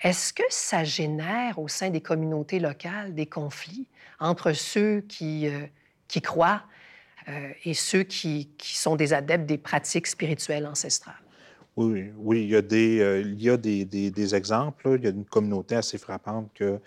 Est-ce 0.02 0.32
que 0.32 0.42
ça 0.48 0.82
génère 0.82 1.58
au 1.58 1.68
sein 1.68 1.90
des 1.90 2.00
communautés 2.00 2.58
locales 2.58 3.14
des 3.14 3.26
conflits 3.26 3.86
entre 4.18 4.52
ceux 4.52 5.02
qui, 5.02 5.46
euh, 5.46 5.66
croient 6.22 6.62
euh, 6.64 6.79
et 7.64 7.74
ceux 7.74 8.02
qui, 8.02 8.50
qui, 8.58 8.76
sont 8.76 8.96
des 8.96 9.12
adeptes 9.12 9.46
des 9.46 9.58
pratiques 9.58 10.06
spirituelles 10.06 10.66
ancestrales? 10.66 11.14
Oui, 11.76 12.10
oui, 12.16 12.42
il 12.42 12.48
y 12.50 12.56
a 12.56 12.62
des, 12.62 13.22
il 13.24 13.42
y 13.42 13.50
a 13.50 13.56
des, 13.56 13.84
des, 13.84 14.10
des 14.10 14.34
exemples. 14.34 14.96
Il 14.98 15.04
y 15.04 15.06
a 15.06 15.10
une 15.10 15.24
communauté 15.24 15.76
assez 15.76 15.98
frappante 15.98 16.50
que 16.54 16.80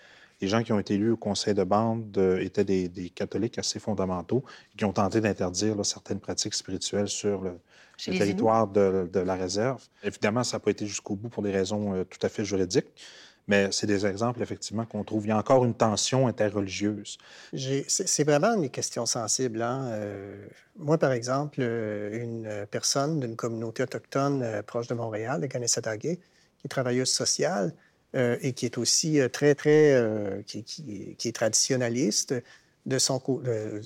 les 0.44 0.48
gens 0.48 0.62
qui 0.62 0.72
ont 0.72 0.78
été 0.78 0.94
élus 0.94 1.12
au 1.12 1.16
conseil 1.16 1.54
de 1.54 1.64
bande 1.64 2.16
euh, 2.18 2.38
étaient 2.40 2.64
des, 2.64 3.10
catholiques 3.14 3.58
assez 3.58 3.78
fondamentaux 3.78 4.44
qui 4.76 4.84
ont 4.84 4.92
tenté 4.92 5.20
d'interdire 5.20 5.84
certaines 5.84 6.20
pratiques 6.20 6.54
spirituelles 6.54 7.08
sur 7.08 7.40
le, 7.40 7.58
territoire 7.96 8.66
de, 8.68 9.08
la 9.20 9.34
réserve. 9.34 9.82
Évidemment, 10.02 10.44
ça 10.44 10.56
n'a 10.56 10.60
pas 10.60 10.70
été 10.70 10.86
jusqu'au 10.86 11.16
bout 11.16 11.28
pour 11.28 11.42
des 11.42 11.52
raisons 11.52 11.94
euh, 11.94 12.04
tout 12.04 12.18
à 12.26 12.28
fait 12.28 12.44
juridiques. 12.44 12.92
Mais 13.46 13.68
c'est 13.72 13.86
des 13.86 14.06
exemples, 14.06 14.40
effectivement, 14.42 14.86
qu'on 14.86 15.04
trouve. 15.04 15.26
Il 15.26 15.28
y 15.28 15.32
a 15.32 15.36
encore 15.36 15.64
une 15.64 15.74
tension 15.74 16.26
interreligieuse. 16.26 17.18
C'est 17.54 18.24
vraiment 18.24 18.54
une 18.54 18.70
question 18.70 19.04
sensible. 19.04 19.60
Hein. 19.60 19.90
Euh, 19.92 20.46
moi, 20.78 20.96
par 20.96 21.12
exemple, 21.12 21.60
une 21.60 22.66
personne 22.70 23.20
d'une 23.20 23.36
communauté 23.36 23.82
autochtone 23.82 24.62
proche 24.66 24.86
de 24.86 24.94
Montréal, 24.94 25.42
de 25.42 25.46
Kanesatake, 25.46 26.00
qui 26.00 26.18
est 26.64 26.68
travailleuse 26.68 27.10
sociale, 27.10 27.74
euh, 28.14 28.36
et 28.42 28.52
qui 28.52 28.64
est 28.64 28.78
aussi 28.78 29.20
euh, 29.20 29.28
très, 29.28 29.56
très, 29.56 29.92
euh, 29.92 30.40
qui, 30.46 31.16
est 31.24 31.34
traditionnaliste 31.34 32.32
de 32.86 32.98
son 32.98 33.20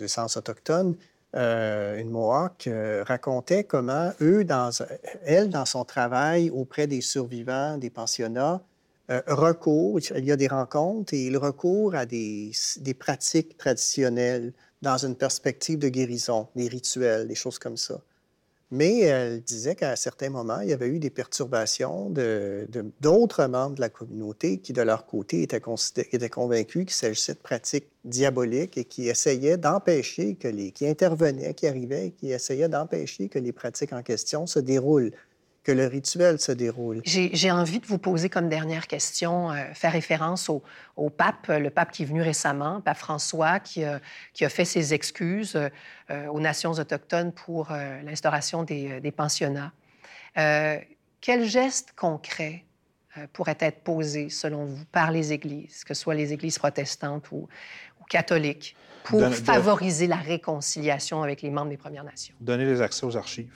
sens 0.07 0.37
autochtone, 0.37 0.97
une 1.35 2.11
Mohawk, 2.11 2.69
racontait 3.07 3.65
comment 3.65 4.13
eux, 4.21 4.45
elle, 5.25 5.49
dans 5.51 5.65
son 5.65 5.85
travail 5.85 6.51
auprès 6.51 6.87
des 6.87 7.01
survivants 7.01 7.79
des 7.79 7.91
pensionnats, 7.91 8.61
recourt, 9.09 10.01
il 10.15 10.25
y 10.25 10.33
a 10.33 10.37
des 10.37 10.49
rencontres 10.49 11.15
et 11.15 11.27
il 11.27 11.37
recourt 11.37 11.95
à 11.95 12.07
des, 12.07 12.53
des 12.79 12.95
pratiques 12.95 13.57
traditionnelles 13.57 14.53
dans 14.83 14.99
une 14.99 15.17
perspective 15.17 15.79
de 15.79 15.89
guérison, 15.89 16.49
des 16.55 16.69
rituels, 16.69 17.27
des 17.27 17.35
choses 17.35 17.59
comme 17.59 17.77
ça. 17.77 18.01
Mais 18.71 19.01
elle 19.01 19.41
disait 19.41 19.75
qu'à 19.75 19.97
certains 19.97 20.29
moments, 20.29 20.61
il 20.61 20.69
y 20.69 20.73
avait 20.75 20.89
eu 20.89 20.99
des 20.99 21.09
perturbations 21.09 22.13
d'autres 23.01 23.47
membres 23.47 23.77
de 23.77 23.81
la 23.81 23.89
communauté 23.89 24.59
qui, 24.59 24.75
de 24.75 24.83
leur 24.83 25.07
côté, 25.07 25.43
étaient, 25.43 25.63
étaient 26.13 26.29
convaincus 26.29 26.85
qu'il 26.85 26.95
s'agissait 26.95 27.33
de 27.33 27.39
pratiques 27.39 27.89
diaboliques 28.05 28.77
et 28.77 28.85
qui 28.85 29.09
essayaient 29.09 29.57
d'empêcher 29.57 30.35
que 30.35 30.49
les... 30.49 30.71
qui 30.73 30.87
intervenaient, 30.87 31.55
qui 31.55 31.67
arrivaient, 31.67 32.13
qui 32.19 32.31
essayaient 32.31 32.69
d'empêcher 32.69 33.31
que 33.31 33.39
les 33.39 33.53
pratiques 33.53 33.95
en 33.95 34.03
question 34.03 34.47
se 34.47 34.59
déroulent 34.59 35.13
que 35.65 35.73
le 35.73 35.87
rituel 35.87 36.41
se 36.41 36.53
déroule. 36.53 37.03
J'ai 37.05 37.51
envie 37.51 37.79
de 37.79 37.87
vous 37.87 37.99
poser 37.99 38.29
comme 38.29 38.49
dernière 38.49 38.87
question, 38.87 39.51
euh, 39.51 39.65
faire 39.75 39.93
référence 39.93 40.49
au, 40.49 40.63
pape, 41.11 41.49
le 41.49 41.71
pape 41.71 41.93
qui 41.93 42.05
est 42.05 42.07
venu 42.07 42.23
récemment, 42.23 42.81
pape 42.81 42.97
François, 42.97 43.61
qui, 43.61 43.85
qui 44.33 44.45
a 44.45 44.49
fait 44.49 44.65
ses 44.65 44.95
excuses 44.95 45.57
euh, 46.11 46.27
aux 46.29 46.41
nations 46.41 46.73
autochtones 46.73 47.33
pour 47.33 47.71
euh, 47.71 48.01
l'instauration 48.03 48.63
des, 48.63 49.01
des, 49.01 49.13
pensionnats. 49.13 49.73
quel 50.35 51.45
geste 51.45 51.93
concret 51.97 52.65
pourrait 53.33 53.59
être 53.61 53.83
posé, 53.83 54.29
selon 54.31 54.65
vous, 54.65 54.85
par 54.87 55.11
les 55.11 55.33
églises, 55.33 55.83
que 55.83 55.93
ce 55.93 56.03
soit 56.03 56.15
les 56.15 56.33
églises 56.33 56.59
protestantes 56.59 57.31
ou, 57.33 57.49
catholiques, 58.09 58.75
pour 59.05 59.23
favoriser 59.35 60.07
la 60.07 60.17
réconciliation 60.17 61.23
avec 61.23 61.43
les 61.43 61.51
membres 61.51 61.71
des 61.71 61.77
Premières 61.77 62.05
Nations? 62.05 62.35
Donner 62.41 62.65
les 62.65 62.81
accès 62.81 63.05
aux 63.05 63.17
archives. 63.17 63.53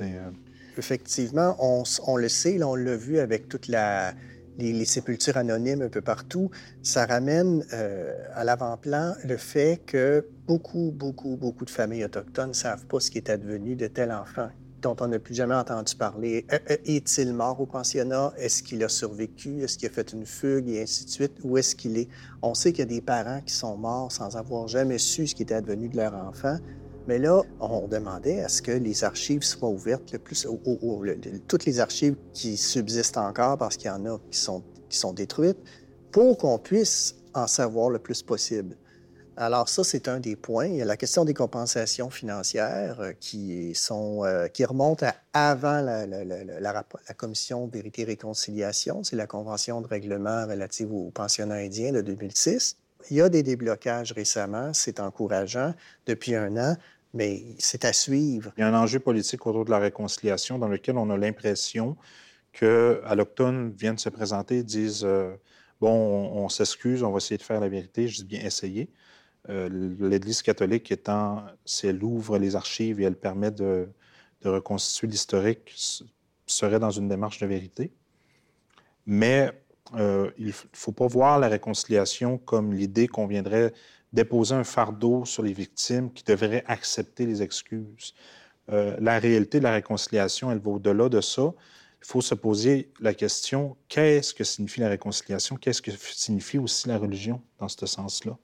Euh, 0.00 0.30
Effectivement, 0.78 1.56
on, 1.58 2.16
le 2.16 2.28
sait, 2.28 2.62
on 2.62 2.74
l'a 2.74 2.96
vu 2.96 3.18
avec 3.18 3.48
toutes 3.48 3.68
les, 3.68 4.84
sépultures 4.84 5.38
anonymes 5.38 5.82
un 5.82 5.88
peu 5.88 6.02
partout. 6.02 6.50
Ça 6.82 7.06
ramène 7.06 7.64
euh, 7.72 8.12
à 8.34 8.44
l'avant-plan 8.44 9.14
le 9.24 9.36
fait 9.38 9.80
que 9.86 10.26
beaucoup, 10.46 10.92
beaucoup, 10.94 11.36
beaucoup 11.36 11.64
de 11.64 11.70
familles 11.70 12.04
autochtones 12.04 12.48
ne 12.48 12.54
savent 12.54 12.84
pas 12.86 13.00
ce 13.00 13.10
qui 13.10 13.18
est 13.18 13.30
advenu 13.30 13.74
de 13.74 13.86
tel 13.86 14.12
enfant 14.12 14.50
dont 14.82 14.96
on 15.00 15.08
n'a 15.08 15.18
plus 15.18 15.34
jamais 15.34 15.54
entendu 15.54 15.96
parler. 15.96 16.46
Est-il 16.84 17.32
mort 17.32 17.60
au 17.60 17.66
pensionnat? 17.66 18.32
Est-ce 18.38 18.62
qu'il 18.62 18.84
a 18.84 18.88
survécu? 18.88 19.62
Est-ce 19.62 19.78
qu'il 19.78 19.88
a 19.88 19.92
fait 19.92 20.12
une 20.12 20.26
fugue? 20.26 20.68
Et 20.68 20.82
ainsi 20.82 21.06
de 21.06 21.10
suite. 21.10 21.32
Où 21.42 21.56
est-ce 21.56 21.74
qu'il 21.74 21.98
est? 21.98 22.08
On 22.42 22.54
sait 22.54 22.72
qu'il 22.72 22.80
y 22.80 22.82
a 22.82 22.86
des 22.86 23.00
parents 23.00 23.40
qui 23.40 23.54
sont 23.54 23.76
morts 23.76 24.12
sans 24.12 24.36
avoir 24.36 24.68
jamais 24.68 24.98
su 24.98 25.26
ce 25.26 25.34
qui 25.34 25.42
était 25.42 25.54
advenu 25.54 25.88
de 25.88 25.96
leur 25.96 26.14
enfant. 26.14 26.58
Mais 27.06 27.18
là, 27.18 27.42
on 27.60 27.86
demandait 27.86 28.40
à 28.40 28.48
ce 28.48 28.60
que 28.62 28.72
les 28.72 29.04
archives 29.04 29.42
soient 29.42 29.68
ouvertes 29.68 30.12
le 30.12 30.18
plus, 30.18 30.46
toutes 31.46 31.64
les 31.64 31.78
archives 31.78 32.16
qui 32.32 32.56
subsistent 32.56 33.18
encore, 33.18 33.58
parce 33.58 33.76
qu'il 33.76 33.86
y 33.86 33.90
en 33.90 34.04
a 34.06 34.18
qui 34.30 34.38
sont, 34.38 34.62
qui 34.88 34.98
sont 34.98 35.12
détruites, 35.12 35.58
pour 36.10 36.36
qu'on 36.36 36.58
puisse 36.58 37.14
en 37.34 37.46
savoir 37.46 37.90
le 37.90 37.98
plus 37.98 38.22
possible. 38.22 38.76
Alors 39.38 39.68
ça, 39.68 39.84
c'est 39.84 40.08
un 40.08 40.18
des 40.18 40.34
points. 40.34 40.66
Il 40.66 40.76
y 40.76 40.82
a 40.82 40.86
la 40.86 40.96
question 40.96 41.26
des 41.26 41.34
compensations 41.34 42.08
financières 42.08 43.00
euh, 43.00 43.12
qui, 43.20 43.74
sont, 43.74 44.24
euh, 44.24 44.48
qui 44.48 44.64
remontent 44.64 45.04
à 45.06 45.50
avant 45.50 45.82
la, 45.82 46.06
la, 46.06 46.24
la, 46.24 46.58
la 46.58 47.14
commission 47.14 47.66
Vérité 47.66 48.02
et 48.02 48.04
Réconciliation. 48.06 49.04
C'est 49.04 49.16
la 49.16 49.26
convention 49.26 49.82
de 49.82 49.86
règlement 49.86 50.46
relative 50.46 50.90
aux 50.90 51.10
pensionnats 51.10 51.56
indiens 51.56 51.92
de 51.92 52.00
2006. 52.00 52.78
Il 53.10 53.18
y 53.18 53.20
a 53.20 53.28
des 53.28 53.42
déblocages 53.42 54.12
récemment, 54.12 54.72
c'est 54.72 55.00
encourageant 55.00 55.74
depuis 56.06 56.34
un 56.34 56.56
an, 56.56 56.76
mais 57.16 57.42
c'est 57.58 57.84
à 57.84 57.92
suivre. 57.92 58.52
Il 58.56 58.60
y 58.60 58.62
a 58.62 58.68
un 58.68 58.78
enjeu 58.78 59.00
politique 59.00 59.46
autour 59.46 59.64
de 59.64 59.70
la 59.70 59.78
réconciliation 59.78 60.58
dans 60.58 60.68
lequel 60.68 60.98
on 60.98 61.08
a 61.10 61.16
l'impression 61.16 61.96
que 62.52 63.02
l'Octone 63.14 63.72
viennent 63.72 63.98
se 63.98 64.08
présenter 64.08 64.62
disent 64.62 65.04
euh, 65.04 65.34
Bon, 65.80 65.90
on, 65.90 66.48
s'excuse, 66.48 67.02
on 67.02 67.10
va 67.10 67.18
essayer 67.18 67.36
de 67.36 67.42
faire 67.42 67.60
la 67.60 67.68
vérité. 67.68 68.08
Je 68.08 68.18
dis 68.18 68.24
bien 68.24 68.40
essayer. 68.40 68.88
Euh, 69.50 69.68
L'Église 70.00 70.42
catholique 70.42 70.90
étant, 70.90 71.44
si 71.66 71.86
elle 71.86 72.02
ouvre 72.02 72.38
les 72.38 72.56
archives 72.56 73.00
et 73.00 73.04
elle 73.04 73.16
permet 73.16 73.50
de, 73.50 73.88
reconstituer 74.44 75.08
l'historique, 75.08 75.74
serait 76.46 76.78
dans 76.78 76.90
une 76.90 77.08
démarche 77.08 77.40
de 77.40 77.46
vérité. 77.46 77.90
Mais 79.04 79.50
euh, 79.94 80.30
il 80.38 80.48
ne 80.48 80.52
faut 80.72 80.92
pas 80.92 81.06
voir 81.06 81.38
la 81.38 81.48
réconciliation 81.48 82.38
comme 82.38 82.72
l'idée 82.72 83.08
qu'on 83.08 83.26
viendrait 83.26 83.72
déposer 84.12 84.54
un 84.54 84.64
fardeau 84.64 85.24
sur 85.24 85.42
les 85.42 85.52
victimes 85.52 86.12
qui 86.12 86.24
devraient 86.24 86.64
accepter 86.66 87.26
les 87.26 87.42
excuses. 87.42 88.14
Euh, 88.72 88.96
la 89.00 89.18
réalité 89.18 89.58
de 89.58 89.64
la 89.64 89.72
réconciliation, 89.72 90.50
elle 90.50 90.58
va 90.58 90.70
au-delà 90.70 91.08
de 91.08 91.20
ça. 91.20 91.52
il 92.02 92.06
faut 92.06 92.20
se 92.20 92.34
poser 92.34 92.92
la 93.00 93.14
question 93.14 93.76
qu'est-ce 93.88 94.34
que 94.34 94.44
signifie 94.44 94.80
la 94.80 94.88
réconciliation? 94.88 95.56
Qu'est-ce 95.56 95.82
que 95.82 95.90
signifie 95.90 96.58
aussi 96.58 96.88
la 96.88 96.98
religion 96.98 97.40
dans 97.58 97.68
ce 97.68 97.86
sens-là? 97.86 98.36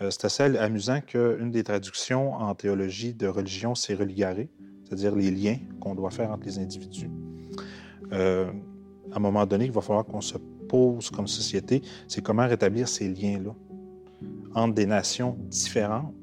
Euh, 0.00 0.10
C'est 0.10 0.24
assez 0.24 0.42
amusant 0.56 1.00
qu'une 1.00 1.50
des 1.50 1.64
traductions 1.64 2.34
en 2.34 2.54
théologie 2.54 3.14
de 3.14 3.26
religion, 3.26 3.74
c'est 3.74 3.94
religare, 3.94 4.36
c'est-à-dire 4.84 5.14
les 5.14 5.30
liens 5.30 5.58
qu'on 5.80 5.94
doit 5.94 6.10
faire 6.10 6.30
entre 6.30 6.46
les 6.46 6.58
individus. 6.58 7.10
Euh, 8.12 8.50
à 9.10 9.16
un 9.16 9.20
moment 9.20 9.46
donné, 9.46 9.66
il 9.66 9.72
va 9.72 9.80
falloir 9.80 10.04
qu'on 10.04 10.20
se 10.20 10.38
pose 10.68 11.10
comme 11.10 11.26
société, 11.26 11.82
c'est 12.08 12.22
comment 12.22 12.46
rétablir 12.46 12.88
ces 12.88 13.08
liens-là 13.08 13.54
entre 14.54 14.74
des 14.74 14.86
nations 14.86 15.36
différentes, 15.48 16.14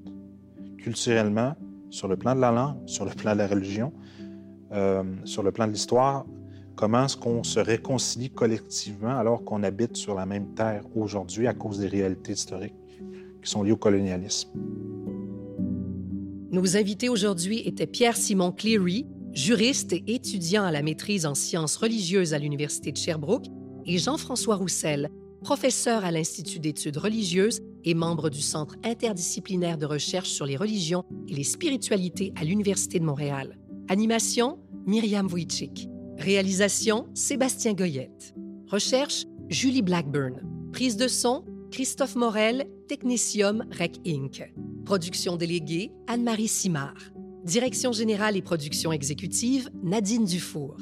culturellement, 0.77 1.55
sur 1.89 2.07
le 2.07 2.15
plan 2.15 2.35
de 2.35 2.41
la 2.41 2.51
langue, 2.51 2.77
sur 2.85 3.05
le 3.05 3.11
plan 3.11 3.33
de 3.33 3.39
la 3.39 3.47
religion, 3.47 3.91
euh, 4.71 5.03
sur 5.25 5.43
le 5.43 5.51
plan 5.51 5.67
de 5.67 5.71
l'histoire, 5.71 6.25
comment 6.75 7.05
est-ce 7.05 7.17
qu'on 7.17 7.43
se 7.43 7.59
réconcilie 7.59 8.29
collectivement 8.29 9.17
alors 9.17 9.43
qu'on 9.43 9.63
habite 9.63 9.97
sur 9.97 10.15
la 10.15 10.25
même 10.25 10.53
terre 10.53 10.83
aujourd'hui 10.95 11.47
à 11.47 11.53
cause 11.53 11.79
des 11.79 11.87
réalités 11.87 12.33
historiques 12.33 12.75
qui 13.43 13.49
sont 13.49 13.63
liées 13.63 13.71
au 13.71 13.77
colonialisme? 13.77 14.49
Nos 16.51 16.77
invités 16.77 17.09
aujourd'hui 17.09 17.61
étaient 17.65 17.87
Pierre-Simon 17.87 18.51
Cleary, 18.51 19.05
juriste 19.33 19.93
et 19.93 20.03
étudiant 20.07 20.63
à 20.63 20.71
la 20.71 20.81
maîtrise 20.81 21.25
en 21.25 21.35
sciences 21.35 21.75
religieuses 21.77 22.33
à 22.33 22.39
l'Université 22.39 22.91
de 22.91 22.97
Sherbrooke, 22.97 23.45
et 23.85 23.97
Jean-François 23.97 24.55
Roussel, 24.55 25.09
professeur 25.41 26.05
à 26.05 26.11
l'Institut 26.11 26.59
d'études 26.59 26.97
religieuses 26.97 27.61
et 27.83 27.93
membre 27.93 28.29
du 28.29 28.41
Centre 28.41 28.75
interdisciplinaire 28.83 29.77
de 29.77 29.85
recherche 29.85 30.29
sur 30.29 30.45
les 30.45 30.57
religions 30.57 31.03
et 31.27 31.33
les 31.33 31.43
spiritualités 31.43 32.33
à 32.35 32.43
l'Université 32.43 32.99
de 32.99 33.05
Montréal. 33.05 33.57
Animation, 33.87 34.59
Myriam 34.85 35.27
Wojcik. 35.27 35.89
Réalisation, 36.17 37.07
Sébastien 37.13 37.73
Goyette. 37.73 38.35
Recherche, 38.67 39.25
Julie 39.49 39.81
Blackburn. 39.81 40.41
Prise 40.73 40.97
de 40.97 41.07
son, 41.07 41.43
Christophe 41.71 42.15
Morel, 42.15 42.67
Technicium 42.87 43.65
Rec 43.71 43.97
Inc. 44.05 44.51
Production 44.85 45.37
déléguée, 45.37 45.91
Anne-Marie 46.07 46.47
Simard. 46.47 47.11
Direction 47.45 47.91
générale 47.91 48.35
et 48.35 48.41
production 48.41 48.91
exécutive, 48.91 49.69
Nadine 49.81 50.25
Dufour. 50.25 50.77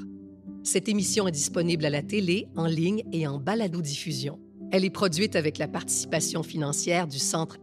Cette 0.63 0.89
émission 0.89 1.27
est 1.27 1.31
disponible 1.31 1.85
à 1.85 1.89
la 1.89 2.01
télé, 2.01 2.47
en 2.55 2.65
ligne 2.65 3.03
et 3.13 3.27
en 3.27 3.39
balado-diffusion. 3.39 4.39
Elle 4.71 4.83
est 4.83 4.89
produite 4.89 5.37
avec 5.37 5.57
la 5.57 5.67
participation 5.67 6.43
financière 6.43 7.07
du 7.07 7.19
Centre 7.19 7.57